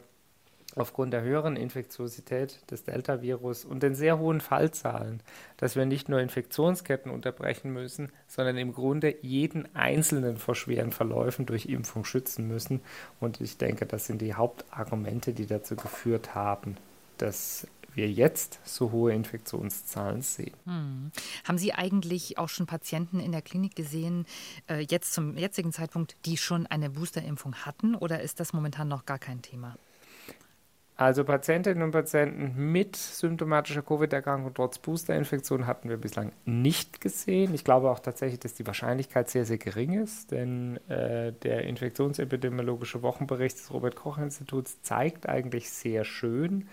aufgrund 0.76 1.14
der 1.14 1.22
höheren 1.22 1.56
Infektiosität 1.56 2.60
des 2.70 2.84
Delta-Virus 2.84 3.66
und 3.66 3.84
den 3.84 3.96
sehr 3.96 4.20
hohen 4.20 4.42
Fallzahlen, 4.42 5.22
dass 5.58 5.76
wir 5.76 5.86
nicht 5.86 6.10
nur 6.10 6.20
Infektionsketten 6.20 7.12
unterbrechen 7.12 7.74
müssen, 7.74 8.12
sondern 8.28 8.58
im 8.58 8.74
Grunde 8.74 9.16
jeden 9.22 9.74
Einzelnen 9.76 10.38
vor 10.38 10.56
schweren 10.56 10.92
Verläufen 10.92 11.46
durch 11.46 11.66
Impfung 11.66 12.06
schützen 12.06 12.48
müssen. 12.48 12.82
Und 13.20 13.42
ich 13.42 13.58
denke, 13.58 13.86
das 13.86 14.06
sind 14.06 14.22
die 14.22 14.36
Hauptargumente, 14.36 15.34
die 15.34 15.48
dazu 15.48 15.76
geführt 15.76 16.36
haben, 16.36 16.78
dass 17.18 17.68
wir 17.98 18.10
jetzt 18.10 18.60
so 18.64 18.92
hohe 18.92 19.14
Infektionszahlen 19.14 20.22
sehen. 20.22 20.54
Hm. 20.66 21.12
Haben 21.44 21.58
Sie 21.58 21.74
eigentlich 21.74 22.38
auch 22.38 22.50
schon 22.50 22.66
Patienten 22.66 23.20
in 23.20 23.32
der 23.32 23.42
Klinik 23.42 23.76
gesehen, 23.76 24.26
äh, 24.70 24.86
jetzt 24.90 25.14
zum 25.14 25.38
jetzigen 25.38 25.74
Zeitpunkt, 25.74 26.16
die 26.26 26.38
schon 26.38 26.66
eine 26.68 26.90
Boosterimpfung 26.90 27.56
hatten 27.56 27.96
oder 27.96 28.22
ist 28.22 28.40
das 28.40 28.54
momentan 28.54 28.88
noch 28.88 29.06
gar 29.06 29.20
kein 29.20 29.42
Thema? 29.42 29.76
Also 31.00 31.24
Patientinnen 31.24 31.84
und 31.84 31.92
Patienten 31.92 32.72
mit 32.72 32.96
symptomatischer 32.96 33.84
Covid-Erkrankung 33.84 34.52
trotz 34.56 34.80
Boosterinfektion 34.80 35.68
hatten 35.68 35.90
wir 35.90 35.98
bislang 35.98 36.32
nicht 36.46 37.02
gesehen. 37.02 37.54
Ich 37.54 37.64
glaube 37.64 37.92
auch 37.92 38.00
tatsächlich, 38.00 38.40
dass 38.40 38.56
die 38.56 38.66
Wahrscheinlichkeit 38.66 39.30
sehr, 39.30 39.46
sehr 39.46 39.60
gering 39.60 40.02
ist, 40.02 40.32
denn 40.32 40.80
äh, 40.90 41.34
der 41.34 41.66
infektionsepidemiologische 41.66 43.04
Wochenbericht 43.04 43.60
des 43.60 43.72
Robert-Koch-Instituts 43.72 44.82
zeigt 44.82 45.30
eigentlich 45.30 45.70
sehr 45.70 46.04
schön, 46.04 46.68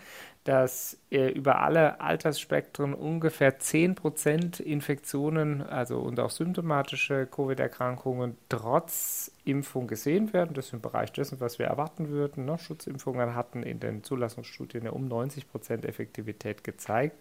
dass 0.45 0.99
äh, 1.15 1.29
über 1.29 1.61
alle 1.61 2.01
Altersspektren 2.01 2.93
ungefähr 2.93 3.61
10% 3.61 4.61
Infektionen, 4.61 5.63
also 5.63 6.01
und 6.01 6.19
auch 6.19 6.31
symptomatische 6.31 7.27
Covid-Erkrankungen 7.27 8.37
trotz 8.49 9.31
Impfung 9.45 9.87
gesehen 9.87 10.33
werden. 10.33 10.55
Das 10.55 10.67
ist 10.67 10.73
im 10.73 10.81
Bereich 10.81 11.13
dessen, 11.13 11.41
was 11.41 11.59
wir 11.59 11.67
erwarten 11.67 12.09
würden. 12.09 12.47
Ne? 12.47 12.59
Schutzimpfungen 12.59 13.35
hatten 13.35 13.63
in 13.63 13.79
den 13.79 14.03
Zulassungsstudien 14.03 14.85
ja 14.85 14.91
um 14.91 15.07
90 15.07 15.51
Prozent 15.51 15.85
Effektivität 15.85 16.65
gezeigt. 16.65 17.17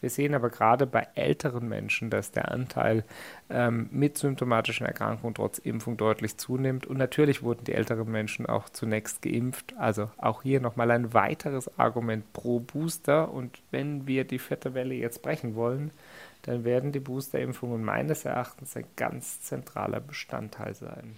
Wir 0.00 0.10
sehen 0.10 0.34
aber 0.34 0.50
gerade 0.50 0.86
bei 0.86 1.06
älteren 1.14 1.68
Menschen, 1.68 2.10
dass 2.10 2.32
der 2.32 2.50
Anteil 2.50 3.04
ähm, 3.50 3.88
mit 3.92 4.16
symptomatischen 4.16 4.86
Erkrankungen 4.86 5.34
trotz 5.34 5.58
Impfung 5.58 5.96
deutlich 5.96 6.38
zunimmt. 6.38 6.86
Und 6.86 6.96
natürlich 6.96 7.42
wurden 7.42 7.64
die 7.64 7.74
älteren 7.74 8.10
Menschen 8.10 8.46
auch 8.46 8.70
zunächst 8.70 9.22
geimpft. 9.22 9.74
Also 9.78 10.10
auch 10.16 10.42
hier 10.42 10.60
nochmal 10.60 10.90
ein 10.90 11.12
weiteres 11.12 11.78
Argument 11.78 12.32
pro 12.32 12.60
Booster. 12.60 13.32
Und 13.36 13.60
wenn 13.70 14.06
wir 14.06 14.24
die 14.24 14.38
vierte 14.38 14.72
Welle 14.72 14.94
jetzt 14.94 15.20
brechen 15.20 15.54
wollen, 15.56 15.90
dann 16.42 16.64
werden 16.64 16.90
die 16.92 17.00
Boosterimpfungen 17.00 17.84
meines 17.84 18.24
Erachtens 18.24 18.74
ein 18.76 18.86
ganz 18.96 19.42
zentraler 19.42 20.00
Bestandteil 20.00 20.74
sein. 20.74 21.16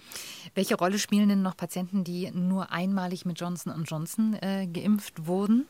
Welche 0.53 0.75
Rolle 0.75 0.99
spielen 0.99 1.29
denn 1.29 1.41
noch 1.41 1.55
Patienten, 1.55 2.03
die 2.03 2.29
nur 2.31 2.73
einmalig 2.73 3.25
mit 3.25 3.39
Johnson 3.39 3.85
Johnson 3.85 4.33
äh, 4.41 4.67
geimpft 4.67 5.27
wurden? 5.27 5.65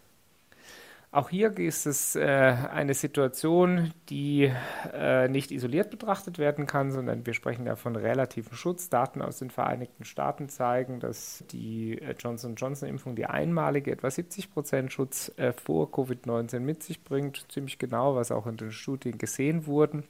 Auch 1.12 1.32
hier 1.32 1.58
ist 1.58 1.88
es 1.88 2.16
äh, 2.16 2.22
eine 2.22 2.94
Situation, 2.94 3.92
die 4.10 4.52
äh, 4.94 5.28
nicht 5.28 5.50
isoliert 5.50 5.90
betrachtet 5.90 6.38
werden 6.38 6.68
kann, 6.68 6.92
sondern 6.92 7.26
wir 7.26 7.34
sprechen 7.34 7.66
ja 7.66 7.76
von 7.76 7.96
relativen 7.96 8.56
Schutz. 8.56 8.90
Daten 8.90 9.24
aus 9.24 9.40
den 9.40 9.50
Vereinigten 9.50 10.04
Staaten 10.04 10.50
zeigen, 10.50 11.00
dass 11.00 11.44
die 11.50 12.00
äh, 12.00 12.14
Johnson 12.20 12.54
Johnson-Impfung 12.54 13.16
die 13.16 13.26
einmalige 13.26 13.92
etwa 13.92 14.12
70 14.12 14.54
Prozent 14.54 14.94
Schutz 14.94 15.32
äh, 15.38 15.52
vor 15.52 15.88
Covid-19 15.88 16.60
mit 16.60 16.84
sich 16.84 17.04
bringt. 17.04 17.52
Ziemlich 17.52 17.80
genau, 17.80 18.14
was 18.14 18.32
auch 18.32 18.46
in 18.46 18.58
den 18.58 18.72
Studien 18.72 19.18
gesehen 19.18 19.66
wurde. 19.66 20.04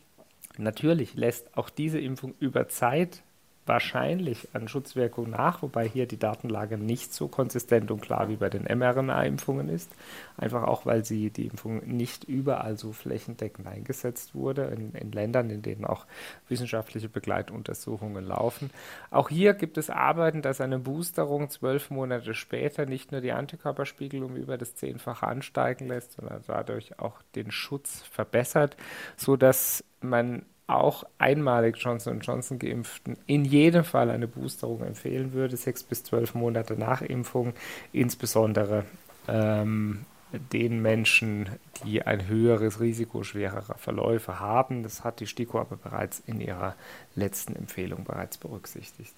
Natürlich 0.57 1.13
lässt 1.13 1.57
auch 1.57 1.69
diese 1.69 1.99
Impfung 1.99 2.33
über 2.39 2.67
Zeit 2.67 3.23
wahrscheinlich 3.69 4.49
an 4.53 4.67
Schutzwirkung 4.67 5.29
nach, 5.29 5.61
wobei 5.61 5.87
hier 5.87 6.07
die 6.07 6.17
Datenlage 6.17 6.77
nicht 6.77 7.13
so 7.13 7.27
konsistent 7.27 7.91
und 7.91 8.01
klar 8.01 8.27
wie 8.27 8.35
bei 8.35 8.49
den 8.49 8.63
mRNA-Impfungen 8.63 9.69
ist. 9.69 9.91
Einfach 10.35 10.63
auch, 10.63 10.85
weil 10.87 11.05
sie 11.05 11.29
die 11.29 11.45
Impfung 11.45 11.85
nicht 11.85 12.23
überall 12.25 12.77
so 12.77 12.91
flächendeckend 12.91 13.67
eingesetzt 13.67 14.33
wurde, 14.33 14.63
in, 14.63 14.93
in 14.93 15.11
Ländern, 15.11 15.51
in 15.51 15.61
denen 15.61 15.85
auch 15.85 16.07
wissenschaftliche 16.49 17.09
Begleituntersuchungen 17.09 18.25
laufen. 18.25 18.71
Auch 19.11 19.29
hier 19.29 19.53
gibt 19.53 19.77
es 19.77 19.89
Arbeiten, 19.89 20.41
dass 20.41 20.59
eine 20.59 20.79
Boosterung 20.79 21.49
zwölf 21.51 21.91
Monate 21.91 22.33
später 22.33 22.87
nicht 22.87 23.11
nur 23.11 23.21
die 23.21 23.33
Antikörperspiegel 23.33 24.23
um 24.23 24.35
über 24.35 24.57
das 24.57 24.75
Zehnfache 24.75 25.27
ansteigen 25.27 25.87
lässt, 25.87 26.13
sondern 26.13 26.41
dadurch 26.47 26.99
auch 26.99 27.21
den 27.35 27.51
Schutz 27.51 28.01
verbessert, 28.01 28.75
sodass 29.15 29.83
man 30.01 30.43
auch 30.69 31.03
einmalig 31.17 31.77
Johnson 31.77 32.19
Johnson 32.19 32.59
geimpften 32.59 33.17
in 33.25 33.45
jedem 33.45 33.83
Fall 33.83 34.09
eine 34.09 34.27
Boosterung 34.27 34.83
empfehlen 34.83 35.33
würde, 35.33 35.57
sechs 35.57 35.83
bis 35.83 36.03
zwölf 36.03 36.35
Monate 36.35 36.73
nach 36.73 37.01
Impfung, 37.01 37.53
insbesondere 37.91 38.85
ähm, 39.27 40.05
den 40.53 40.81
Menschen, 40.81 41.49
die 41.83 42.03
ein 42.03 42.27
höheres 42.27 42.79
Risiko 42.79 43.23
schwererer 43.23 43.77
Verläufe 43.77 44.39
haben. 44.39 44.83
Das 44.83 45.03
hat 45.03 45.19
die 45.19 45.27
STIKO 45.27 45.59
aber 45.59 45.77
bereits 45.77 46.21
in 46.25 46.39
ihrer 46.39 46.75
letzten 47.15 47.55
Empfehlung 47.55 48.03
bereits 48.03 48.37
berücksichtigt. 48.37 49.15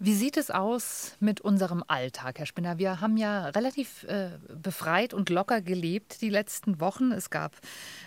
Wie 0.00 0.14
sieht 0.14 0.36
es 0.36 0.50
aus 0.50 1.16
mit 1.20 1.40
unserem 1.40 1.82
Alltag, 1.86 2.38
Herr 2.38 2.46
Spinner? 2.46 2.78
Wir 2.78 3.00
haben 3.00 3.16
ja 3.16 3.46
relativ 3.48 4.04
äh, 4.04 4.30
befreit 4.54 5.14
und 5.14 5.30
locker 5.30 5.60
gelebt 5.60 6.20
die 6.20 6.30
letzten 6.30 6.80
Wochen. 6.80 7.12
Es 7.12 7.30
gab 7.30 7.56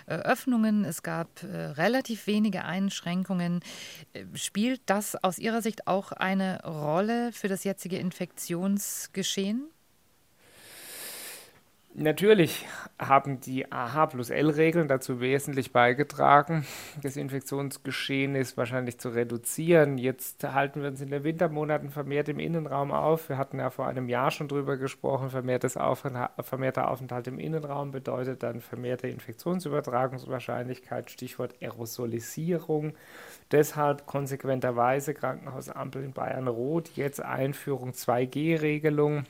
äh, 0.05 0.13
Öffnungen, 0.15 0.85
es 0.85 1.03
gab 1.03 1.43
äh, 1.43 1.47
relativ 1.47 2.27
wenige 2.27 2.65
Einschränkungen. 2.65 3.61
Äh, 4.13 4.25
spielt 4.35 4.81
das 4.85 5.15
aus 5.15 5.39
Ihrer 5.39 5.61
Sicht 5.61 5.87
auch 5.87 6.11
eine 6.11 6.63
Rolle 6.63 7.31
für 7.31 7.47
das 7.47 7.63
jetzige 7.63 7.97
Infektionsgeschehen? 7.97 9.69
Natürlich 11.93 12.65
haben 12.97 13.41
die 13.41 13.69
AH 13.69 14.05
plus 14.07 14.29
L-Regeln 14.29 14.87
dazu 14.87 15.19
wesentlich 15.19 15.73
beigetragen, 15.73 16.65
das 17.03 17.17
Infektionsgeschehen 17.17 18.33
ist 18.35 18.55
wahrscheinlich 18.55 18.97
zu 18.97 19.09
reduzieren. 19.09 19.97
Jetzt 19.97 20.41
halten 20.45 20.81
wir 20.81 20.87
uns 20.87 21.01
in 21.01 21.09
den 21.09 21.25
Wintermonaten 21.25 21.89
vermehrt 21.89 22.29
im 22.29 22.39
Innenraum 22.39 22.93
auf. 22.93 23.27
Wir 23.27 23.37
hatten 23.37 23.59
ja 23.59 23.69
vor 23.71 23.87
einem 23.87 24.07
Jahr 24.07 24.31
schon 24.31 24.47
drüber 24.47 24.77
gesprochen. 24.77 25.31
Vermehrtes 25.31 25.75
Aufenthalt, 25.75 26.31
vermehrter 26.39 26.89
Aufenthalt 26.89 27.27
im 27.27 27.39
Innenraum 27.39 27.91
bedeutet 27.91 28.41
dann 28.41 28.61
vermehrte 28.61 29.09
Infektionsübertragungswahrscheinlichkeit, 29.09 31.11
Stichwort 31.11 31.55
Aerosolisierung. 31.61 32.93
Deshalb 33.51 34.05
konsequenterweise 34.05 35.13
Krankenhausampel 35.13 36.05
in 36.05 36.13
Bayern 36.13 36.47
Rot, 36.47 36.91
jetzt 36.95 37.21
Einführung 37.21 37.91
2G-Regelung 37.91 39.25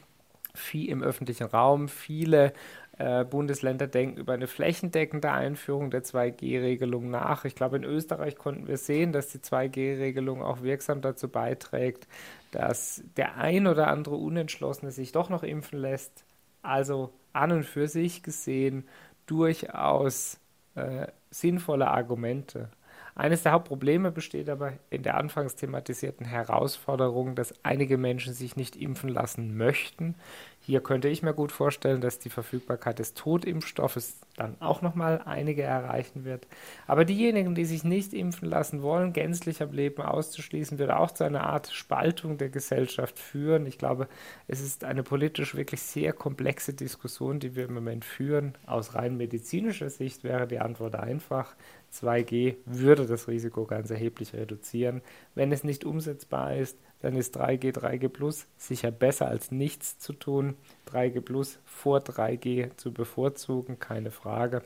viel 0.54 0.90
im 0.90 1.04
öffentlichen 1.04 1.48
Raum. 1.48 1.88
Viele 1.88 2.54
äh, 2.98 3.26
Bundesländer 3.26 3.88
denken 3.88 4.18
über 4.20 4.34
eine 4.34 4.48
flächendeckende 4.48 5.32
Einführung 5.32 5.90
der 5.92 6.04
2G-Regelung 6.04 7.10
nach. 7.10 7.46
Ich 7.46 7.56
glaube, 7.56 7.78
in 7.78 7.84
Österreich 7.84 8.36
konnten 8.36 8.68
wir 8.68 8.78
sehen, 8.78 9.12
dass 9.14 9.30
die 9.30 9.40
2G-Regelung 9.40 10.44
auch 10.44 10.62
wirksam 10.62 11.02
dazu 11.02 11.28
beiträgt, 11.28 12.08
dass 12.52 13.04
der 13.18 13.38
ein 13.38 13.68
oder 13.68 13.88
andere 13.88 14.16
Unentschlossene 14.16 14.92
sich 14.92 15.12
doch 15.12 15.30
noch 15.30 15.44
impfen 15.44 15.80
lässt. 15.80 16.26
Also 16.62 17.12
an 17.34 17.52
und 17.52 17.64
für 17.66 17.88
sich 17.88 18.24
gesehen 18.24 18.88
durchaus 19.26 20.40
äh, 20.76 21.08
sinnvolle 21.32 21.88
Argumente. 21.88 22.70
Eines 23.16 23.44
der 23.44 23.52
Hauptprobleme 23.52 24.12
besteht 24.12 24.50
aber 24.50 24.74
in 24.90 25.04
der 25.04 25.18
anfangs 25.18 25.56
thematisierten 25.56 26.26
Herausforderung, 26.26 27.36
dass 27.36 27.54
einige 27.64 27.98
Menschen 27.98 28.34
sich 28.34 28.56
nicht 28.56 28.76
impfen 28.76 29.10
lassen 29.10 29.58
möchten. 29.58 30.16
Hier 30.64 30.80
könnte 30.80 31.08
ich 31.08 31.24
mir 31.24 31.34
gut 31.34 31.52
vorstellen, 31.52 32.02
dass 32.02 32.20
die 32.20 32.30
Verfügbarkeit 32.30 33.00
des 33.00 33.16
Totimpfstoffes 33.16 34.20
dann 34.38 34.56
auch 34.60 34.84
nochmal 34.84 35.22
einige 35.26 35.64
erreichen 35.64 36.24
wird. 36.24 36.48
Aber 36.86 37.04
diejenigen, 37.04 37.56
die 37.56 37.66
sich 37.66 37.84
nicht 37.84 38.14
impfen 38.14 38.48
lassen 38.48 38.84
wollen, 38.84 39.12
gänzlich 39.12 39.64
am 39.64 39.72
Leben 39.72 40.04
auszuschließen, 40.04 40.78
wird 40.78 40.92
auch 40.92 41.10
zu 41.10 41.24
einer 41.24 41.46
Art 41.46 41.72
Spaltung 41.72 42.38
der 42.38 42.50
Gesellschaft 42.50 43.18
führen. 43.18 43.66
Ich 43.66 43.80
glaube, 43.80 44.08
es 44.48 44.62
ist 44.62 44.84
eine 44.84 45.02
politisch 45.02 45.56
wirklich 45.56 45.82
sehr 45.82 46.14
komplexe 46.14 46.76
Diskussion, 46.76 47.40
die 47.40 47.56
wir 47.56 47.66
im 47.66 47.74
Moment 47.74 48.06
führen. 48.06 48.54
Aus 48.68 48.94
rein 48.94 49.18
medizinischer 49.18 49.90
Sicht 49.90 50.24
wäre 50.24 50.48
die 50.48 50.60
Antwort 50.60 50.96
einfach. 50.96 51.56
2G 51.92 52.56
würde 52.66 53.08
das 53.08 53.28
Risiko 53.28 53.66
ganz 53.66 53.90
erheblich 53.90 54.34
reduzieren. 54.34 55.02
Wenn 55.34 55.52
es 55.52 55.64
nicht 55.64 55.86
umsetzbar 55.86 56.56
ist, 56.56 56.78
dann 57.02 57.16
ist 57.16 57.38
3G, 57.38 57.74
3G 57.74 58.10
Plus 58.10 58.48
sicher 58.58 58.92
besser 58.92 59.28
als 59.28 59.52
nichts 59.52 59.98
zu 60.00 60.14
tun. 60.14 60.56
3G 60.92 61.22
Plus 61.22 61.60
vor 61.66 62.00
3G 62.00 62.76
zu 62.78 62.94
bevorzugen, 62.94 63.80
keine 63.80 64.12
Frage. 64.12 64.62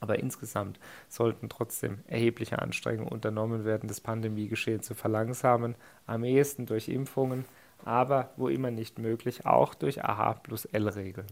Aber 0.00 0.18
insgesamt 0.18 0.78
sollten 1.08 1.48
trotzdem 1.48 2.00
erhebliche 2.06 2.60
Anstrengungen 2.60 3.12
unternommen 3.12 3.64
werden, 3.64 3.88
das 3.88 4.00
Pandemiegeschehen 4.00 4.82
zu 4.82 4.94
verlangsamen, 4.94 5.74
am 6.06 6.24
ehesten 6.24 6.66
durch 6.66 6.88
Impfungen, 6.88 7.44
aber 7.84 8.30
wo 8.36 8.48
immer 8.48 8.70
nicht 8.70 8.98
möglich, 8.98 9.44
auch 9.44 9.74
durch 9.74 10.04
AH 10.04 10.34
plus 10.34 10.66
L-Regeln. 10.66 11.26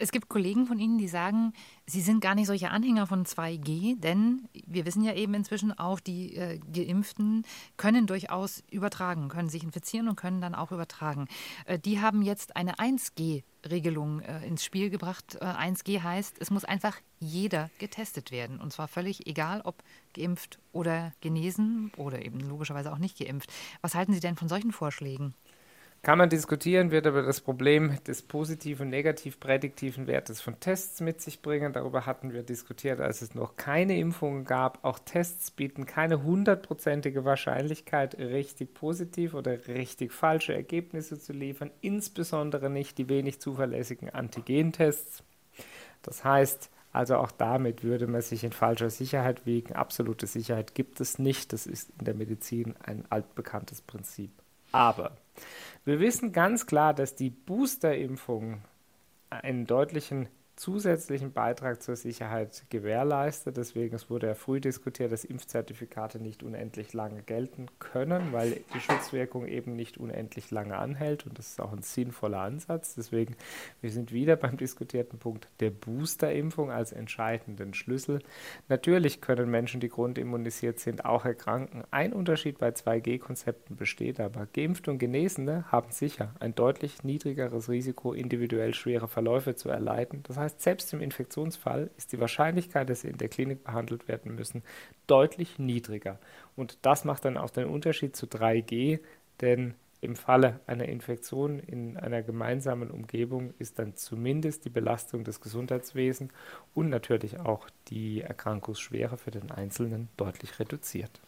Es 0.00 0.12
gibt 0.12 0.30
Kollegen 0.30 0.64
von 0.64 0.78
Ihnen, 0.78 0.96
die 0.96 1.08
sagen, 1.08 1.52
sie 1.86 2.00
sind 2.00 2.22
gar 2.22 2.34
nicht 2.34 2.46
solche 2.46 2.70
Anhänger 2.70 3.06
von 3.06 3.26
2G, 3.26 4.00
denn 4.00 4.48
wir 4.66 4.86
wissen 4.86 5.04
ja 5.04 5.12
eben 5.12 5.34
inzwischen 5.34 5.78
auch, 5.78 6.00
die 6.00 6.36
äh, 6.36 6.58
Geimpften 6.72 7.44
können 7.76 8.06
durchaus 8.06 8.64
übertragen, 8.70 9.28
können 9.28 9.50
sich 9.50 9.62
infizieren 9.62 10.08
und 10.08 10.16
können 10.16 10.40
dann 10.40 10.54
auch 10.54 10.72
übertragen. 10.72 11.28
Äh, 11.66 11.78
die 11.78 12.00
haben 12.00 12.22
jetzt 12.22 12.56
eine 12.56 12.76
1G-Regelung 12.76 14.20
äh, 14.20 14.46
ins 14.46 14.64
Spiel 14.64 14.88
gebracht. 14.88 15.36
1G 15.42 15.96
äh, 15.96 16.00
heißt, 16.00 16.36
es 16.40 16.50
muss 16.50 16.64
einfach 16.64 16.96
jeder 17.18 17.68
getestet 17.78 18.30
werden. 18.30 18.58
Und 18.58 18.72
zwar 18.72 18.88
völlig 18.88 19.26
egal, 19.26 19.60
ob 19.64 19.82
geimpft 20.14 20.58
oder 20.72 21.12
genesen 21.20 21.92
oder 21.98 22.24
eben 22.24 22.40
logischerweise 22.40 22.90
auch 22.90 22.98
nicht 22.98 23.18
geimpft. 23.18 23.52
Was 23.82 23.94
halten 23.94 24.14
Sie 24.14 24.20
denn 24.20 24.36
von 24.36 24.48
solchen 24.48 24.72
Vorschlägen? 24.72 25.34
Kann 26.02 26.16
man 26.16 26.30
diskutieren, 26.30 26.90
wird 26.90 27.06
aber 27.06 27.22
das 27.22 27.42
Problem 27.42 27.98
des 28.04 28.22
positiv 28.22 28.80
und 28.80 28.88
negativ 28.88 29.38
prädiktiven 29.38 30.06
Wertes 30.06 30.40
von 30.40 30.58
Tests 30.58 31.02
mit 31.02 31.20
sich 31.20 31.42
bringen. 31.42 31.74
Darüber 31.74 32.06
hatten 32.06 32.32
wir 32.32 32.42
diskutiert, 32.42 33.00
als 33.00 33.20
es 33.20 33.34
noch 33.34 33.56
keine 33.56 33.98
Impfungen 33.98 34.46
gab. 34.46 34.82
Auch 34.82 34.98
Tests 34.98 35.50
bieten 35.50 35.84
keine 35.84 36.22
hundertprozentige 36.22 37.26
Wahrscheinlichkeit, 37.26 38.16
richtig 38.18 38.72
positiv 38.72 39.34
oder 39.34 39.66
richtig 39.68 40.12
falsche 40.12 40.54
Ergebnisse 40.54 41.20
zu 41.20 41.34
liefern, 41.34 41.70
insbesondere 41.82 42.70
nicht 42.70 42.96
die 42.96 43.10
wenig 43.10 43.38
zuverlässigen 43.38 44.08
Antigentests. 44.08 45.22
Das 46.00 46.24
heißt, 46.24 46.70
also 46.92 47.18
auch 47.18 47.30
damit 47.30 47.84
würde 47.84 48.06
man 48.06 48.22
sich 48.22 48.42
in 48.42 48.52
falscher 48.52 48.88
Sicherheit 48.88 49.44
wiegen. 49.44 49.74
Absolute 49.74 50.26
Sicherheit 50.26 50.74
gibt 50.74 50.98
es 51.02 51.18
nicht. 51.18 51.52
Das 51.52 51.66
ist 51.66 51.90
in 51.98 52.06
der 52.06 52.14
Medizin 52.14 52.74
ein 52.82 53.04
altbekanntes 53.10 53.82
Prinzip. 53.82 54.30
Aber 54.72 55.12
wir 55.84 56.00
wissen 56.00 56.32
ganz 56.32 56.66
klar, 56.66 56.94
dass 56.94 57.14
die 57.14 57.30
Boosterimpfung 57.30 58.62
einen 59.30 59.66
deutlichen 59.66 60.28
zusätzlichen 60.60 61.32
Beitrag 61.32 61.82
zur 61.82 61.96
Sicherheit 61.96 62.64
gewährleistet. 62.68 63.56
Deswegen 63.56 63.94
es 63.94 64.10
wurde 64.10 64.26
ja 64.26 64.34
früh 64.34 64.60
diskutiert, 64.60 65.10
dass 65.10 65.24
Impfzertifikate 65.24 66.20
nicht 66.20 66.42
unendlich 66.42 66.92
lange 66.92 67.22
gelten 67.22 67.68
können, 67.78 68.32
weil 68.32 68.60
die 68.74 68.80
Schutzwirkung 68.80 69.46
eben 69.46 69.74
nicht 69.74 69.96
unendlich 69.96 70.50
lange 70.50 70.76
anhält 70.76 71.24
und 71.24 71.38
das 71.38 71.48
ist 71.48 71.62
auch 71.62 71.72
ein 71.72 71.80
sinnvoller 71.80 72.40
Ansatz. 72.40 72.94
Deswegen, 72.94 73.36
wir 73.80 73.90
sind 73.90 74.12
wieder 74.12 74.36
beim 74.36 74.58
diskutierten 74.58 75.18
Punkt 75.18 75.48
der 75.60 75.70
Boosterimpfung 75.70 76.70
als 76.70 76.92
entscheidenden 76.92 77.72
Schlüssel. 77.72 78.18
Natürlich 78.68 79.22
können 79.22 79.50
Menschen, 79.50 79.80
die 79.80 79.88
grundimmunisiert 79.88 80.78
sind, 80.78 81.06
auch 81.06 81.24
erkranken. 81.24 81.84
Ein 81.90 82.12
Unterschied 82.12 82.58
bei 82.58 82.68
2G-Konzepten 82.68 83.76
besteht 83.76 84.20
aber. 84.20 84.46
Geimpfte 84.52 84.90
und 84.90 84.98
Genesene 84.98 85.64
haben 85.72 85.90
sicher 85.90 86.34
ein 86.38 86.54
deutlich 86.54 87.02
niedrigeres 87.02 87.70
Risiko, 87.70 88.12
individuell 88.12 88.74
schwere 88.74 89.08
Verläufe 89.08 89.54
zu 89.54 89.70
erleiden. 89.70 90.22
Das 90.24 90.36
heißt, 90.36 90.49
heißt, 90.50 90.60
selbst 90.60 90.92
im 90.92 91.00
Infektionsfall 91.00 91.90
ist 91.96 92.12
die 92.12 92.20
Wahrscheinlichkeit, 92.20 92.88
dass 92.90 93.02
sie 93.02 93.08
in 93.08 93.18
der 93.18 93.28
Klinik 93.28 93.64
behandelt 93.64 94.08
werden 94.08 94.34
müssen, 94.34 94.62
deutlich 95.06 95.58
niedriger. 95.58 96.18
Und 96.56 96.78
das 96.82 97.04
macht 97.04 97.24
dann 97.24 97.36
auch 97.36 97.50
den 97.50 97.66
Unterschied 97.66 98.16
zu 98.16 98.26
3G, 98.26 99.00
denn 99.40 99.74
im 100.00 100.16
Falle 100.16 100.60
einer 100.66 100.86
Infektion 100.86 101.58
in 101.58 101.96
einer 101.98 102.22
gemeinsamen 102.22 102.90
Umgebung 102.90 103.52
ist 103.58 103.78
dann 103.78 103.96
zumindest 103.96 104.64
die 104.64 104.70
Belastung 104.70 105.24
des 105.24 105.40
Gesundheitswesens 105.40 106.32
und 106.74 106.88
natürlich 106.88 107.38
auch 107.38 107.68
die 107.88 108.22
Erkrankungsschwere 108.22 109.18
für 109.18 109.30
den 109.30 109.50
Einzelnen 109.50 110.08
deutlich 110.16 110.58
reduziert. 110.58 111.20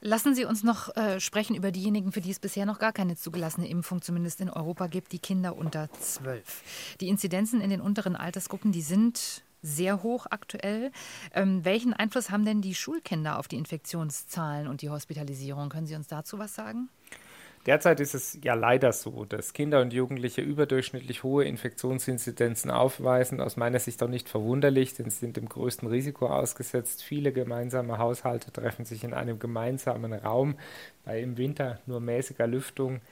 Lassen 0.00 0.34
Sie 0.34 0.44
uns 0.44 0.62
noch 0.62 0.94
äh, 0.96 1.18
sprechen 1.18 1.56
über 1.56 1.72
diejenigen, 1.72 2.12
für 2.12 2.20
die 2.20 2.30
es 2.30 2.38
bisher 2.38 2.66
noch 2.66 2.78
gar 2.78 2.92
keine 2.92 3.16
zugelassene 3.16 3.68
Impfung, 3.68 4.00
zumindest 4.00 4.40
in 4.40 4.48
Europa 4.48 4.86
gibt, 4.86 5.12
die 5.12 5.18
Kinder 5.18 5.56
unter 5.56 5.90
zwölf. 6.00 6.62
Die 7.00 7.08
Inzidenzen 7.08 7.60
in 7.60 7.70
den 7.70 7.80
unteren 7.80 8.14
Altersgruppen, 8.14 8.70
die 8.70 8.82
sind 8.82 9.42
sehr 9.60 10.04
hoch 10.04 10.26
aktuell. 10.30 10.92
Ähm, 11.34 11.64
welchen 11.64 11.94
Einfluss 11.94 12.30
haben 12.30 12.44
denn 12.44 12.62
die 12.62 12.76
Schulkinder 12.76 13.38
auf 13.40 13.48
die 13.48 13.56
Infektionszahlen 13.56 14.68
und 14.68 14.82
die 14.82 14.90
Hospitalisierung? 14.90 15.68
Können 15.68 15.86
Sie 15.88 15.96
uns 15.96 16.06
dazu 16.06 16.38
was 16.38 16.54
sagen? 16.54 16.88
Derzeit 17.68 18.00
ist 18.00 18.14
es 18.14 18.38
ja 18.42 18.54
leider 18.54 18.94
so, 18.94 19.26
dass 19.26 19.52
Kinder 19.52 19.82
und 19.82 19.92
Jugendliche 19.92 20.40
überdurchschnittlich 20.40 21.22
hohe 21.22 21.44
Infektionsinzidenzen 21.44 22.70
aufweisen. 22.70 23.42
Aus 23.42 23.58
meiner 23.58 23.78
Sicht 23.78 24.02
auch 24.02 24.08
nicht 24.08 24.30
verwunderlich, 24.30 24.94
denn 24.94 25.10
sie 25.10 25.18
sind 25.18 25.36
dem 25.36 25.50
größten 25.50 25.86
Risiko 25.86 26.28
ausgesetzt. 26.28 27.02
Viele 27.02 27.30
gemeinsame 27.30 27.98
Haushalte 27.98 28.50
treffen 28.50 28.86
sich 28.86 29.04
in 29.04 29.12
einem 29.12 29.38
gemeinsamen 29.38 30.14
Raum 30.14 30.56
bei 31.04 31.20
im 31.20 31.36
Winter 31.36 31.78
nur 31.84 32.00
mäßiger 32.00 32.46
Lüftung 32.46 33.02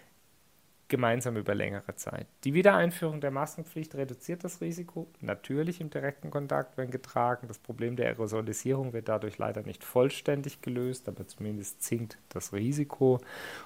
gemeinsam 0.89 1.37
über 1.37 1.55
längere 1.55 1.97
Zeit. 1.97 2.27
Die 2.45 2.55
Wiedereinführung 2.55 3.21
der 3.21 3.31
Maskenpflicht 3.31 3.95
reduziert 3.95 4.45
das 4.45 4.61
Risiko, 4.61 5.09
natürlich 5.21 5.81
im 5.81 5.91
direkten 5.91 6.31
Kontakt, 6.31 6.77
wenn 6.77 6.91
getragen. 6.91 7.49
Das 7.49 7.59
Problem 7.59 7.97
der 7.97 8.07
Aerosolisierung 8.07 8.93
wird 8.93 9.09
dadurch 9.09 9.39
leider 9.39 9.63
nicht 9.63 9.85
vollständig 9.85 10.63
gelöst, 10.63 11.09
aber 11.09 11.27
zumindest 11.27 11.83
sinkt 11.83 12.19
das 12.29 12.53
Risiko. 12.53 13.21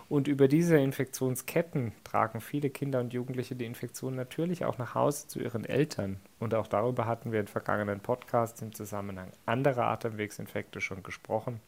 Und 0.08 0.28
über 0.28 0.48
diese 0.48 0.78
Infektionsketten 0.78 1.92
tragen 2.04 2.40
viele 2.40 2.70
Kinder 2.70 3.00
und 3.00 3.12
Jugendliche 3.12 3.54
die 3.54 3.66
Infektion 3.66 4.14
natürlich 4.14 4.64
auch 4.64 4.78
nach 4.78 4.94
Hause 4.94 5.28
zu 5.28 5.40
ihren 5.40 5.64
Eltern. 5.64 6.20
Und 6.38 6.54
auch 6.54 6.66
darüber 6.66 7.06
hatten 7.06 7.32
wir 7.32 7.40
in 7.40 7.48
vergangenen 7.48 8.00
Podcasts 8.00 8.62
im 8.62 8.74
Zusammenhang 8.74 9.30
anderer 9.46 9.88
Atemwegsinfekte 9.88 10.80
schon 10.80 11.02
gesprochen. 11.02 11.60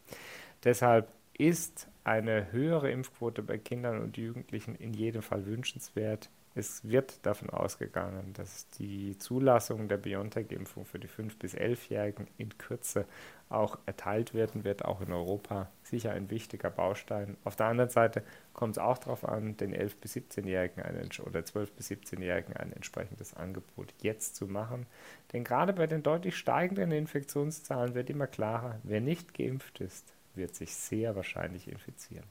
Deshalb 0.65 1.09
ist 1.37 1.89
eine 2.05 2.53
höhere 2.53 2.91
Impfquote 2.91 3.43
bei 3.43 3.59
Kindern 3.59 4.01
und 4.01 4.17
Jugendlichen 4.17 4.75
in 4.75 4.93
jedem 4.93 5.23
Fall 5.23 5.47
wünschenswert. 5.47 6.31
Es 6.55 6.87
wird 6.87 7.25
davon 7.25 7.49
ausgegangen, 7.49 8.35
dass 8.35 8.69
die 8.71 9.17
Zulassung 9.17 9.89
der 9.89 9.97
BioNTech-Impfung 9.97 10.85
für 10.85 10.99
die 10.99 11.09
5- 11.09 11.39
bis 11.39 11.55
11-Jährigen 11.55 12.27
in 12.37 12.59
Kürze 12.59 13.07
auch 13.49 13.79
erteilt 13.87 14.35
werden 14.35 14.63
wird, 14.63 14.85
auch 14.85 15.01
in 15.01 15.13
Europa. 15.13 15.71
Sicher 15.83 16.13
ein 16.13 16.31
wichtiger 16.31 16.69
Baustein. 16.69 17.39
Auf 17.45 17.57
der 17.57 17.67
anderen 17.67 17.89
Seite 17.89 18.23
kommt 18.53 18.77
es 18.77 18.83
auch 18.83 18.99
darauf 18.99 19.27
an, 19.27 19.57
den 19.57 19.75
11- 19.75 19.95
bis 19.99 20.15
17-Jährigen 20.15 20.83
oder 21.25 21.41
12- 21.41 21.69
bis 21.75 21.91
17-Jährigen 21.91 22.55
ein 22.55 22.73
entsprechendes 22.73 23.35
Angebot 23.35 23.95
jetzt 24.03 24.37
zu 24.37 24.47
machen. 24.47 24.87
Denn 25.33 25.45
gerade 25.45 25.73
bei 25.73 25.87
den 25.87 26.03
deutlich 26.03 26.37
steigenden 26.37 26.93
Infektionszahlen 26.93 27.95
wird 27.95 28.11
immer 28.11 28.27
klarer, 28.27 28.79
wer 28.83 29.01
nicht 29.01 29.33
geimpft 29.33 29.81
ist, 29.81 30.13
wird 30.35 30.55
sich 30.55 30.75
sehr 30.75 31.15
wahrscheinlich 31.17 31.69
infizieren. 31.69 32.27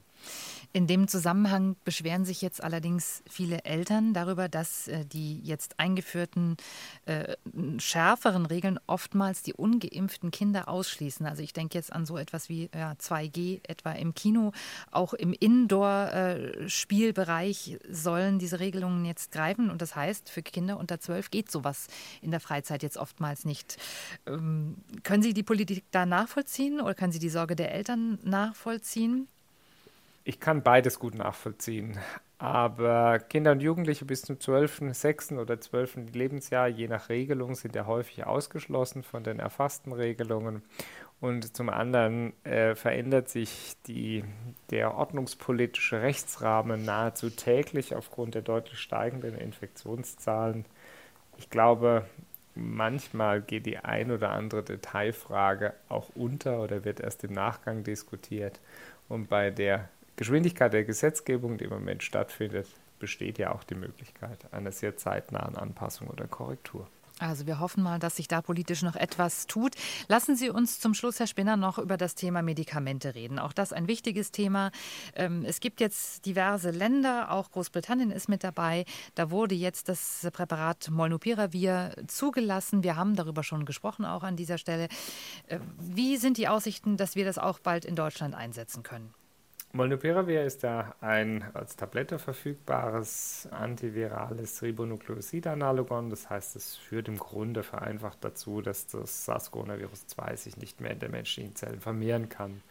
In 0.74 0.86
dem 0.86 1.06
Zusammenhang 1.06 1.76
beschweren 1.84 2.24
sich 2.24 2.40
jetzt 2.40 2.64
allerdings 2.64 3.22
viele 3.28 3.62
Eltern 3.64 4.14
darüber, 4.14 4.48
dass 4.48 4.88
äh, 4.88 5.04
die 5.04 5.38
jetzt 5.40 5.78
eingeführten 5.78 6.56
äh, 7.04 7.36
schärferen 7.76 8.46
Regeln 8.46 8.80
oftmals 8.86 9.42
die 9.42 9.52
ungeimpften 9.52 10.30
Kinder 10.30 10.68
ausschließen. 10.68 11.26
Also 11.26 11.42
ich 11.42 11.52
denke 11.52 11.76
jetzt 11.76 11.92
an 11.92 12.06
so 12.06 12.16
etwas 12.16 12.48
wie 12.48 12.70
ja, 12.74 12.92
2G 12.92 13.60
etwa 13.68 13.92
im 13.92 14.14
Kino. 14.14 14.52
Auch 14.90 15.12
im 15.12 15.34
Indoor-Spielbereich 15.34 17.78
sollen 17.90 18.38
diese 18.38 18.60
Regelungen 18.60 19.04
jetzt 19.04 19.30
greifen. 19.32 19.68
Und 19.70 19.82
das 19.82 19.94
heißt, 19.94 20.30
für 20.30 20.40
Kinder 20.42 20.78
unter 20.78 21.00
12 21.00 21.30
geht 21.30 21.50
sowas 21.50 21.88
in 22.22 22.30
der 22.30 22.40
Freizeit 22.40 22.82
jetzt 22.82 22.96
oftmals 22.96 23.44
nicht. 23.44 23.76
Ähm, 24.26 24.76
können 25.02 25.22
Sie 25.22 25.34
die 25.34 25.42
Politik 25.42 25.84
da 25.90 26.06
nachvollziehen 26.06 26.80
oder 26.80 26.94
können 26.94 27.12
Sie 27.12 27.18
die 27.18 27.28
Sorge 27.28 27.56
der 27.56 27.74
Eltern 27.74 28.18
nachvollziehen? 28.22 29.28
Ich 30.24 30.38
kann 30.38 30.62
beides 30.62 30.98
gut 30.98 31.14
nachvollziehen. 31.14 31.98
Aber 32.38 33.18
Kinder 33.20 33.52
und 33.52 33.60
Jugendliche 33.60 34.04
bis 34.04 34.22
zum 34.22 34.40
12., 34.40 34.82
6. 34.92 35.32
oder 35.32 35.60
12. 35.60 36.12
Lebensjahr, 36.12 36.68
je 36.68 36.88
nach 36.88 37.08
Regelung, 37.08 37.54
sind 37.54 37.74
ja 37.76 37.86
häufig 37.86 38.24
ausgeschlossen 38.26 39.02
von 39.02 39.22
den 39.22 39.38
erfassten 39.38 39.92
Regelungen. 39.92 40.62
Und 41.20 41.56
zum 41.56 41.68
anderen 41.68 42.32
äh, 42.44 42.74
verändert 42.74 43.28
sich 43.28 43.74
die, 43.86 44.24
der 44.70 44.94
ordnungspolitische 44.94 46.02
Rechtsrahmen 46.02 46.84
nahezu 46.84 47.30
täglich 47.30 47.94
aufgrund 47.94 48.34
der 48.34 48.42
deutlich 48.42 48.80
steigenden 48.80 49.38
Infektionszahlen. 49.38 50.64
Ich 51.38 51.48
glaube, 51.48 52.06
manchmal 52.56 53.40
geht 53.40 53.66
die 53.66 53.78
ein 53.78 54.10
oder 54.10 54.30
andere 54.30 54.64
Detailfrage 54.64 55.74
auch 55.88 56.10
unter 56.16 56.60
oder 56.60 56.84
wird 56.84 56.98
erst 56.98 57.22
im 57.22 57.32
Nachgang 57.32 57.84
diskutiert. 57.84 58.60
Und 59.08 59.28
bei 59.28 59.50
der 59.50 59.88
Geschwindigkeit 60.16 60.72
der 60.72 60.84
Gesetzgebung, 60.84 61.58
die 61.58 61.64
im 61.64 61.70
Moment 61.70 62.02
stattfindet, 62.02 62.68
besteht 62.98 63.38
ja 63.38 63.52
auch 63.52 63.64
die 63.64 63.74
Möglichkeit 63.74 64.52
einer 64.52 64.72
sehr 64.72 64.96
zeitnahen 64.96 65.56
Anpassung 65.56 66.08
oder 66.08 66.26
Korrektur. 66.26 66.88
Also 67.18 67.46
wir 67.46 67.60
hoffen 67.60 67.82
mal, 67.82 67.98
dass 67.98 68.16
sich 68.16 68.26
da 68.26 68.42
politisch 68.42 68.82
noch 68.82 68.96
etwas 68.96 69.46
tut. 69.46 69.74
Lassen 70.08 70.34
Sie 70.34 70.50
uns 70.50 70.80
zum 70.80 70.94
Schluss, 70.94 71.20
Herr 71.20 71.26
Spinner, 71.26 71.56
noch 71.56 71.78
über 71.78 71.96
das 71.96 72.14
Thema 72.14 72.42
Medikamente 72.42 73.14
reden. 73.14 73.38
Auch 73.38 73.52
das 73.52 73.72
ein 73.72 73.86
wichtiges 73.86 74.32
Thema. 74.32 74.70
Ähm, 75.14 75.44
es 75.44 75.60
gibt 75.60 75.80
jetzt 75.80 76.26
diverse 76.26 76.70
Länder, 76.70 77.30
auch 77.30 77.50
Großbritannien 77.50 78.10
ist 78.10 78.28
mit 78.28 78.42
dabei. 78.42 78.84
Da 79.14 79.30
wurde 79.30 79.54
jetzt 79.54 79.88
das 79.88 80.26
Präparat 80.32 80.90
Molnupiravir 80.90 81.94
zugelassen. 82.08 82.82
Wir 82.82 82.96
haben 82.96 83.14
darüber 83.14 83.44
schon 83.44 83.66
gesprochen, 83.66 84.04
auch 84.04 84.24
an 84.24 84.36
dieser 84.36 84.58
Stelle. 84.58 84.88
Äh, 85.46 85.60
wie 85.78 86.16
sind 86.16 86.38
die 86.38 86.48
Aussichten, 86.48 86.96
dass 86.96 87.14
wir 87.14 87.24
das 87.24 87.38
auch 87.38 87.60
bald 87.60 87.84
in 87.84 87.94
Deutschland 87.94 88.34
einsetzen 88.34 88.82
können? 88.82 89.14
Molnupiravir 89.74 90.44
ist 90.44 90.62
ja 90.64 90.94
ein 91.00 91.44
als 91.54 91.76
Tablette 91.76 92.18
verfügbares 92.18 93.48
antivirales 93.50 94.60
Ribonukleosid-Analogon. 94.60 96.10
Das 96.10 96.28
heißt, 96.28 96.56
es 96.56 96.76
führt 96.76 97.08
im 97.08 97.16
Grunde 97.16 97.62
vereinfacht 97.62 98.18
dazu, 98.20 98.60
dass 98.60 98.86
das 98.88 99.26
SARS-CoV-2 99.26 100.36
sich 100.36 100.56
nicht 100.58 100.82
mehr 100.82 100.90
in 100.90 100.98
den 100.98 101.10
menschlichen 101.10 101.56
Zellen 101.56 101.80
vermehren 101.80 102.28
kann. 102.28 102.62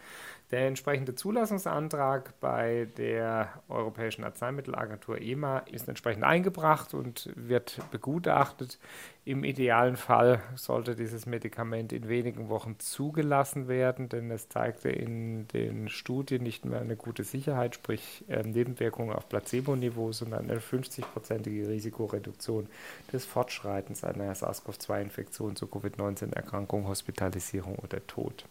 Der 0.51 0.67
entsprechende 0.67 1.15
Zulassungsantrag 1.15 2.37
bei 2.41 2.89
der 2.97 3.47
Europäischen 3.69 4.25
Arzneimittelagentur 4.25 5.21
EMA 5.21 5.59
ist 5.59 5.87
entsprechend 5.87 6.25
eingebracht 6.25 6.93
und 6.93 7.29
wird 7.35 7.79
begutachtet. 7.91 8.77
Im 9.23 9.45
idealen 9.45 9.95
Fall 9.95 10.41
sollte 10.55 10.95
dieses 10.95 11.25
Medikament 11.25 11.93
in 11.93 12.09
wenigen 12.09 12.49
Wochen 12.49 12.75
zugelassen 12.79 13.69
werden, 13.69 14.09
denn 14.09 14.29
es 14.29 14.49
zeigte 14.49 14.89
in 14.89 15.47
den 15.49 15.87
Studien 15.87 16.43
nicht 16.43 16.65
mehr 16.65 16.81
eine 16.81 16.97
gute 16.97 17.23
Sicherheit, 17.23 17.75
sprich 17.75 18.25
äh, 18.27 18.43
Nebenwirkungen 18.43 19.15
auf 19.15 19.29
Placebo-Niveau, 19.29 20.11
sondern 20.11 20.49
eine 20.49 20.59
50-prozentige 20.59 21.69
Risikoreduktion 21.69 22.67
des 23.13 23.23
Fortschreitens 23.25 24.03
einer 24.03 24.33
SARS-CoV-2-Infektion 24.33 25.55
zur 25.55 25.69
Covid-19-Erkrankung, 25.69 26.87
Hospitalisierung 26.87 27.75
oder 27.75 28.05
Tod. 28.07 28.45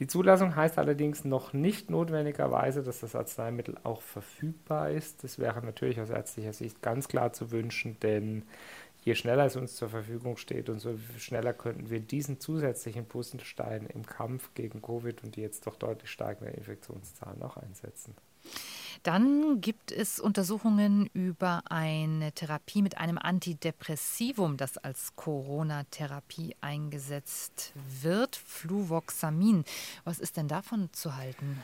Die 0.00 0.08
Zulassung 0.08 0.56
heißt 0.56 0.78
allerdings 0.78 1.24
noch 1.24 1.52
nicht 1.52 1.88
notwendigerweise, 1.88 2.82
dass 2.82 3.00
das 3.00 3.14
Arzneimittel 3.14 3.76
auch 3.84 4.02
verfügbar 4.02 4.90
ist. 4.90 5.22
Das 5.22 5.38
wäre 5.38 5.64
natürlich 5.64 6.00
aus 6.00 6.10
ärztlicher 6.10 6.52
Sicht 6.52 6.82
ganz 6.82 7.06
klar 7.06 7.32
zu 7.32 7.52
wünschen, 7.52 7.96
denn 8.00 8.42
je 9.02 9.14
schneller 9.14 9.46
es 9.46 9.54
uns 9.54 9.76
zur 9.76 9.88
Verfügung 9.90 10.36
steht, 10.36 10.68
umso 10.68 10.96
schneller 11.16 11.52
könnten 11.52 11.90
wir 11.90 12.00
diesen 12.00 12.40
zusätzlichen 12.40 13.06
Pustenstein 13.06 13.86
im 13.86 14.04
Kampf 14.04 14.52
gegen 14.54 14.82
Covid 14.82 15.22
und 15.22 15.36
die 15.36 15.42
jetzt 15.42 15.66
doch 15.66 15.76
deutlich 15.76 16.10
steigenden 16.10 16.54
Infektionszahlen 16.54 17.40
auch 17.42 17.56
einsetzen. 17.56 18.16
Dann 19.02 19.60
gibt 19.60 19.92
es 19.92 20.18
Untersuchungen 20.18 21.10
über 21.12 21.62
eine 21.68 22.32
Therapie 22.32 22.80
mit 22.80 22.96
einem 22.96 23.18
Antidepressivum, 23.18 24.56
das 24.56 24.78
als 24.78 25.14
Corona-Therapie 25.14 26.56
eingesetzt 26.62 27.74
wird, 28.00 28.34
Fluvoxamin. 28.36 29.64
Was 30.04 30.20
ist 30.20 30.38
denn 30.38 30.48
davon 30.48 30.88
zu 30.92 31.16
halten? 31.16 31.62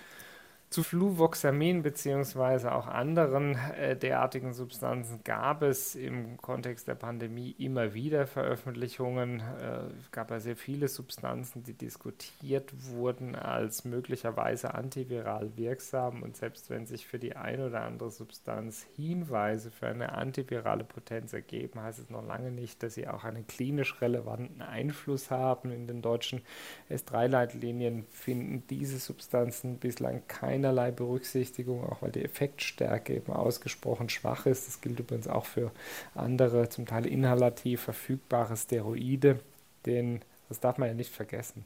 Zu 0.71 0.85
Fluvoxamin 0.85 1.83
bzw. 1.83 2.69
auch 2.69 2.87
anderen 2.87 3.59
äh, 3.77 3.97
derartigen 3.97 4.55
Substanzen 4.55 5.25
gab 5.25 5.63
es 5.63 5.97
im 5.97 6.37
Kontext 6.37 6.87
der 6.87 6.95
Pandemie 6.95 7.57
immer 7.59 7.93
wieder 7.93 8.29
Veröffentlichungen. 8.29 9.41
Äh, 9.41 9.89
es 10.01 10.13
gab 10.13 10.31
ja 10.31 10.39
sehr 10.39 10.55
viele 10.55 10.87
Substanzen, 10.87 11.65
die 11.65 11.73
diskutiert 11.73 12.73
wurden 12.93 13.35
als 13.35 13.85
möglicherweise 13.85 14.73
antiviral 14.73 15.57
wirksam. 15.57 16.23
Und 16.23 16.37
selbst 16.37 16.71
wenn 16.71 16.87
sich 16.87 17.05
für 17.05 17.19
die 17.19 17.35
eine 17.35 17.67
oder 17.67 17.83
andere 17.83 18.13
Substanz 18.13 18.87
Hinweise 18.95 19.73
für 19.73 19.89
eine 19.89 20.13
antivirale 20.13 20.85
Potenz 20.85 21.33
ergeben, 21.33 21.83
heißt 21.83 21.99
es 21.99 22.11
noch 22.11 22.25
lange 22.25 22.53
nicht, 22.53 22.81
dass 22.85 22.95
sie 22.95 23.09
auch 23.09 23.25
einen 23.25 23.49
klinisch 23.49 24.01
relevanten 24.01 24.63
Einfluss 24.63 25.33
haben. 25.33 25.73
In 25.73 25.89
den 25.89 26.01
deutschen 26.01 26.43
S3-Leitlinien 26.89 28.07
finden 28.09 28.63
diese 28.71 29.01
Substanzen 29.01 29.79
bislang 29.79 30.23
keine 30.29 30.60
keinerlei 30.61 30.91
Berücksichtigung, 30.91 31.85
auch 31.85 32.03
weil 32.03 32.13
die 32.13 32.25
Effektstärke 32.25 33.15
eben 33.15 33.33
ausgesprochen 33.33 34.11
schwach 34.11 34.45
ist. 34.45 34.67
Das 34.67 34.81
gilt 34.81 35.01
übrigens 35.01 35.27
auch 35.27 35.47
für 35.47 35.71
andere, 36.15 36.69
zum 36.69 36.87
Teil 36.87 37.07
inhalativ 37.07 37.83
verfügbare 37.83 38.57
Steroide, 38.57 39.41
denn 39.87 40.21
das 40.49 40.61
darf 40.61 40.77
man 40.77 40.89
ja 40.89 40.95
nicht 40.95 41.13
vergessen. 41.15 41.65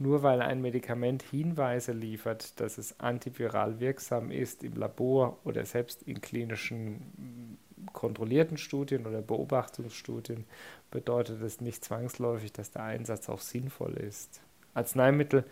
Nur 0.00 0.24
weil 0.24 0.42
ein 0.42 0.60
Medikament 0.60 1.22
Hinweise 1.22 1.92
liefert, 1.92 2.58
dass 2.58 2.78
es 2.78 2.98
antiviral 2.98 3.78
wirksam 3.78 4.32
ist 4.32 4.64
im 4.64 4.74
Labor 4.74 5.38
oder 5.44 5.64
selbst 5.64 6.02
in 6.02 6.20
klinischen 6.20 7.58
kontrollierten 7.92 8.56
Studien 8.56 9.06
oder 9.06 9.22
Beobachtungsstudien 9.22 10.44
bedeutet 10.90 11.40
es 11.42 11.60
nicht 11.60 11.84
zwangsläufig, 11.84 12.52
dass 12.52 12.72
der 12.72 12.82
Einsatz 12.82 13.28
auch 13.28 13.40
sinnvoll 13.40 13.94
ist. 13.94 14.40
Arzneimittel, 14.72 15.44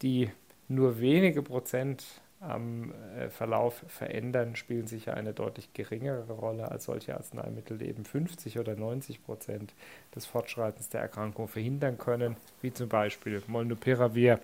die 0.00 0.30
nur 0.70 1.00
wenige 1.00 1.42
Prozent 1.42 2.04
am 2.40 2.92
äh, 3.16 3.28
Verlauf 3.28 3.84
verändern, 3.88 4.56
spielen 4.56 4.86
sicher 4.86 5.14
eine 5.14 5.32
deutlich 5.32 5.72
geringere 5.74 6.32
Rolle 6.32 6.70
als 6.70 6.84
solche 6.84 7.14
Arzneimittel, 7.14 7.78
die 7.78 7.86
eben 7.86 8.04
50 8.04 8.58
oder 8.58 8.74
90 8.74 9.22
Prozent 9.22 9.74
des 10.14 10.26
Fortschreitens 10.26 10.88
der 10.88 11.02
Erkrankung 11.02 11.48
verhindern 11.48 11.98
können, 11.98 12.36
wie 12.62 12.72
zum 12.72 12.88
Beispiel 12.88 13.42
Molnupiravir, 13.46 14.40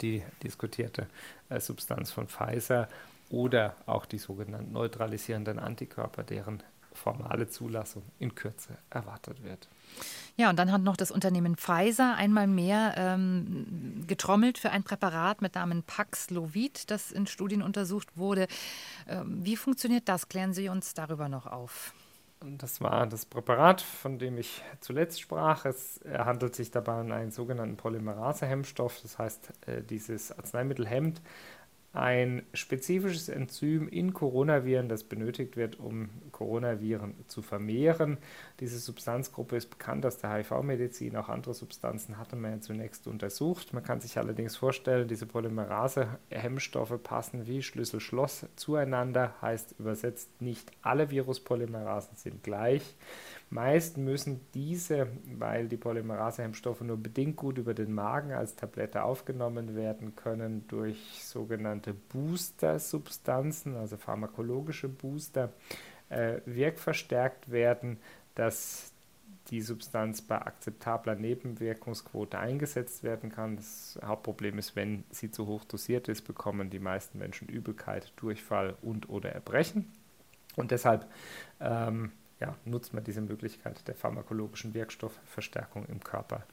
die 0.00 0.22
diskutierte 0.42 1.08
äh, 1.48 1.60
Substanz 1.60 2.12
von 2.12 2.28
Pfizer, 2.28 2.88
oder 3.30 3.74
auch 3.86 4.06
die 4.06 4.18
sogenannten 4.18 4.72
neutralisierenden 4.72 5.58
Antikörper, 5.58 6.22
deren 6.22 6.62
formale 6.92 7.48
Zulassung 7.48 8.02
in 8.18 8.34
Kürze 8.34 8.78
erwartet 8.90 9.42
wird. 9.44 9.68
Ja, 10.36 10.50
und 10.50 10.56
dann 10.56 10.70
hat 10.70 10.82
noch 10.82 10.96
das 10.96 11.10
Unternehmen 11.10 11.56
Pfizer 11.56 12.14
einmal 12.14 12.46
mehr 12.46 12.94
ähm, 12.96 14.04
getrommelt 14.06 14.56
für 14.56 14.70
ein 14.70 14.84
Präparat 14.84 15.42
mit 15.42 15.56
Namen 15.56 15.82
Paxlovid, 15.82 16.90
das 16.92 17.10
in 17.10 17.26
Studien 17.26 17.60
untersucht 17.60 18.16
wurde. 18.16 18.46
Ähm, 19.08 19.44
wie 19.44 19.56
funktioniert 19.56 20.08
das? 20.08 20.28
Klären 20.28 20.52
Sie 20.52 20.68
uns 20.68 20.94
darüber 20.94 21.28
noch 21.28 21.46
auf. 21.46 21.92
Das 22.40 22.80
war 22.80 23.04
das 23.08 23.26
Präparat, 23.26 23.80
von 23.80 24.20
dem 24.20 24.38
ich 24.38 24.62
zuletzt 24.78 25.20
sprach. 25.20 25.64
Es 25.64 26.00
handelt 26.08 26.54
sich 26.54 26.70
dabei 26.70 27.00
um 27.00 27.10
einen 27.10 27.32
sogenannten 27.32 27.76
Polymerase-Hemmstoff. 27.76 29.00
Das 29.02 29.18
heißt, 29.18 29.52
äh, 29.66 29.82
dieses 29.82 30.30
Arzneimittel 30.30 30.86
hemmt 30.86 31.20
ein 31.92 32.42
spezifisches 32.52 33.28
Enzym 33.28 33.88
in 33.88 34.12
Coronaviren, 34.12 34.88
das 34.88 35.04
benötigt 35.04 35.56
wird, 35.56 35.80
um 35.80 36.10
Coronaviren 36.32 37.14
zu 37.28 37.40
vermehren. 37.40 38.18
Diese 38.60 38.78
Substanzgruppe 38.78 39.56
ist 39.56 39.70
bekannt 39.70 40.04
aus 40.04 40.18
der 40.18 40.34
HIV-Medizin. 40.34 41.16
Auch 41.16 41.30
andere 41.30 41.54
Substanzen 41.54 42.18
hatte 42.18 42.36
man 42.36 42.52
ja 42.52 42.60
zunächst 42.60 43.06
untersucht. 43.06 43.72
Man 43.72 43.82
kann 43.82 44.00
sich 44.00 44.18
allerdings 44.18 44.56
vorstellen, 44.56 45.08
diese 45.08 45.26
Polymerase-Hemmstoffe 45.26 47.02
passen 47.02 47.46
wie 47.46 47.62
Schlüssel-Schloss 47.62 48.46
zueinander, 48.54 49.34
heißt 49.40 49.76
übersetzt, 49.78 50.42
nicht 50.42 50.70
alle 50.82 51.10
Viruspolymerasen 51.10 52.16
sind 52.16 52.42
gleich. 52.42 52.82
Meist 53.50 53.96
müssen 53.96 54.40
diese, 54.52 55.08
weil 55.38 55.68
die 55.68 55.78
Polymerase-Hemmstoffe 55.78 56.82
nur 56.82 56.98
bedingt 56.98 57.36
gut 57.36 57.56
über 57.56 57.72
den 57.72 57.92
Magen 57.94 58.32
als 58.32 58.56
Tablette 58.56 59.02
aufgenommen 59.02 59.74
werden 59.74 60.16
können, 60.16 60.66
durch 60.68 60.98
sogenannte 61.24 61.94
Booster-Substanzen, 61.94 63.74
also 63.76 63.96
pharmakologische 63.96 64.88
Booster, 64.88 65.50
äh, 66.10 66.40
wirkverstärkt 66.44 67.50
werden, 67.50 67.98
dass 68.34 68.92
die 69.50 69.62
Substanz 69.62 70.20
bei 70.20 70.36
akzeptabler 70.36 71.14
Nebenwirkungsquote 71.14 72.38
eingesetzt 72.38 73.02
werden 73.02 73.32
kann. 73.32 73.56
Das 73.56 73.98
Hauptproblem 74.04 74.58
ist, 74.58 74.76
wenn 74.76 75.04
sie 75.10 75.30
zu 75.30 75.46
hoch 75.46 75.64
dosiert 75.64 76.08
ist, 76.08 76.22
bekommen 76.22 76.68
die 76.68 76.78
meisten 76.78 77.18
Menschen 77.18 77.48
Übelkeit, 77.48 78.12
Durchfall 78.16 78.76
und 78.82 79.08
oder 79.08 79.30
Erbrechen. 79.32 79.90
Und 80.56 80.70
deshalb 80.70 81.06
ähm, 81.60 82.12
ja, 82.40 82.56
nutzt 82.64 82.94
man 82.94 83.04
diese 83.04 83.20
Möglichkeit 83.20 83.86
der 83.88 83.94
pharmakologischen 83.94 84.74
Wirkstoffverstärkung 84.74 85.86
im 85.86 86.00
Körper. 86.00 86.44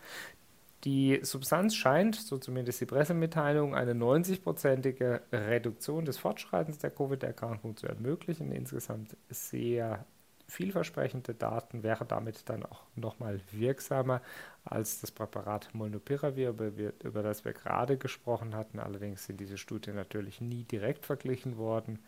Die 0.83 1.19
Substanz 1.23 1.75
scheint, 1.75 2.15
so 2.15 2.38
zumindest 2.38 2.79
die 2.79 2.86
Pressemitteilung, 2.86 3.73
eine 3.73 3.93
90-prozentige 3.93 5.21
Reduktion 5.31 6.05
des 6.05 6.17
Fortschreitens 6.17 6.77
der 6.77 6.91
Covid-Erkrankung 6.91 7.75
zu 7.75 7.88
ermöglichen. 7.88 8.51
Insgesamt 8.51 9.17
sehr 9.29 10.05
vielversprechende 10.47 11.33
Daten, 11.33 11.81
wäre 11.81 12.05
damit 12.05 12.47
dann 12.49 12.63
auch 12.63 12.83
nochmal 12.95 13.39
wirksamer 13.51 14.21
als 14.63 15.01
das 15.01 15.11
Präparat 15.11 15.73
Molnupiravir, 15.73 16.49
über, 16.49 16.71
über 17.03 17.23
das 17.23 17.45
wir 17.45 17.53
gerade 17.53 17.97
gesprochen 17.97 18.55
hatten. 18.55 18.79
Allerdings 18.79 19.25
sind 19.25 19.39
diese 19.39 19.57
Studien 19.57 19.95
natürlich 19.95 20.41
nie 20.41 20.63
direkt 20.63 21.05
verglichen 21.05 21.57
worden. 21.57 21.99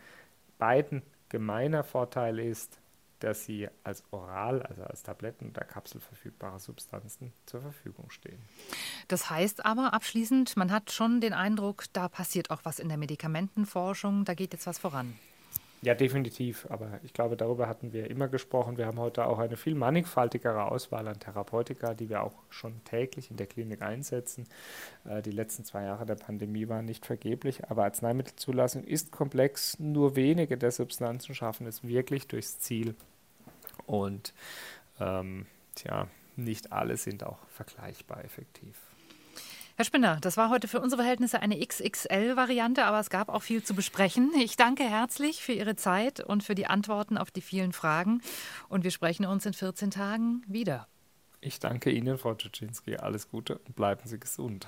Beiden 0.59 1.01
gemeiner 1.29 1.83
Vorteil 1.83 2.39
ist, 2.39 2.79
dass 3.19 3.45
sie 3.45 3.67
als 3.83 4.03
oral, 4.11 4.61
also 4.61 4.83
als 4.83 5.03
Tabletten 5.03 5.49
oder 5.49 5.63
Kapsel 5.63 6.01
verfügbare 6.01 6.59
Substanzen 6.59 7.33
zur 7.45 7.61
Verfügung 7.61 8.09
stehen. 8.09 8.41
Das 9.07 9.29
heißt 9.29 9.65
aber 9.65 9.93
abschließend, 9.93 10.57
man 10.57 10.71
hat 10.71 10.91
schon 10.91 11.21
den 11.21 11.33
Eindruck, 11.33 11.85
da 11.93 12.09
passiert 12.09 12.51
auch 12.51 12.61
was 12.63 12.79
in 12.79 12.89
der 12.89 12.97
Medikamentenforschung, 12.97 14.25
da 14.25 14.33
geht 14.33 14.53
jetzt 14.53 14.67
was 14.67 14.79
voran. 14.79 15.17
Ja, 15.83 15.93
definitiv. 15.93 16.65
Aber 16.69 16.99
ich 17.03 17.13
glaube, 17.13 17.37
darüber 17.37 17.67
hatten 17.67 17.93
wir 17.93 18.09
immer 18.09 18.27
gesprochen. 18.27 18.77
Wir 18.77 18.87
haben 18.87 18.99
heute 18.99 19.25
auch 19.27 19.37
eine 19.37 19.57
viel 19.57 19.75
mannigfaltigere 19.75 20.71
Auswahl 20.71 21.07
an 21.07 21.19
Therapeutika, 21.19 21.93
die 21.93 22.09
wir 22.09 22.23
auch 22.23 22.33
schon 22.49 22.83
täglich 22.83 23.29
in 23.29 23.37
der 23.37 23.45
Klinik 23.45 23.83
einsetzen. 23.83 24.47
Äh, 25.05 25.21
die 25.21 25.31
letzten 25.31 25.65
zwei 25.65 25.83
Jahre 25.83 26.05
der 26.05 26.15
Pandemie 26.15 26.67
waren 26.67 26.85
nicht 26.85 27.05
vergeblich, 27.05 27.69
aber 27.69 27.83
Arzneimittelzulassung 27.83 28.83
ist 28.83 29.11
komplex. 29.11 29.77
Nur 29.79 30.15
wenige 30.15 30.57
der 30.57 30.71
Substanzen 30.71 31.35
schaffen 31.35 31.67
es 31.67 31.83
wirklich 31.83 32.27
durchs 32.27 32.59
Ziel. 32.59 32.95
Und 33.85 34.33
ähm, 34.99 35.45
tja, 35.75 36.07
nicht 36.35 36.71
alle 36.71 36.97
sind 36.97 37.23
auch 37.23 37.47
vergleichbar 37.49 38.25
effektiv. 38.25 38.77
Herr 39.77 39.85
Spinner, 39.85 40.17
das 40.21 40.37
war 40.37 40.49
heute 40.49 40.67
für 40.67 40.81
unsere 40.81 41.03
Verhältnisse 41.03 41.39
eine 41.39 41.63
XXL-Variante, 41.63 42.83
aber 42.85 42.99
es 42.99 43.11
gab 43.11 43.29
auch 43.29 43.43
viel 43.43 43.61
zu 43.61 43.75
besprechen. 43.75 44.31
Ich 44.41 44.55
danke 44.55 44.83
herzlich 44.83 45.43
für 45.43 45.51
Ihre 45.51 45.75
Zeit 45.75 46.19
und 46.19 46.41
für 46.41 46.55
die 46.55 46.65
Antworten 46.65 47.15
auf 47.15 47.29
die 47.29 47.41
vielen 47.41 47.73
Fragen. 47.73 48.23
Und 48.69 48.83
wir 48.83 48.89
sprechen 48.89 49.27
uns 49.27 49.45
in 49.45 49.53
14 49.53 49.91
Tagen 49.91 50.41
wieder. 50.47 50.87
Ich 51.41 51.59
danke 51.59 51.91
Ihnen, 51.91 52.17
Frau 52.17 52.33
Czuczynski. 52.33 52.97
Alles 52.97 53.29
Gute 53.29 53.59
und 53.59 53.75
bleiben 53.75 54.01
Sie 54.05 54.19
gesund. 54.19 54.67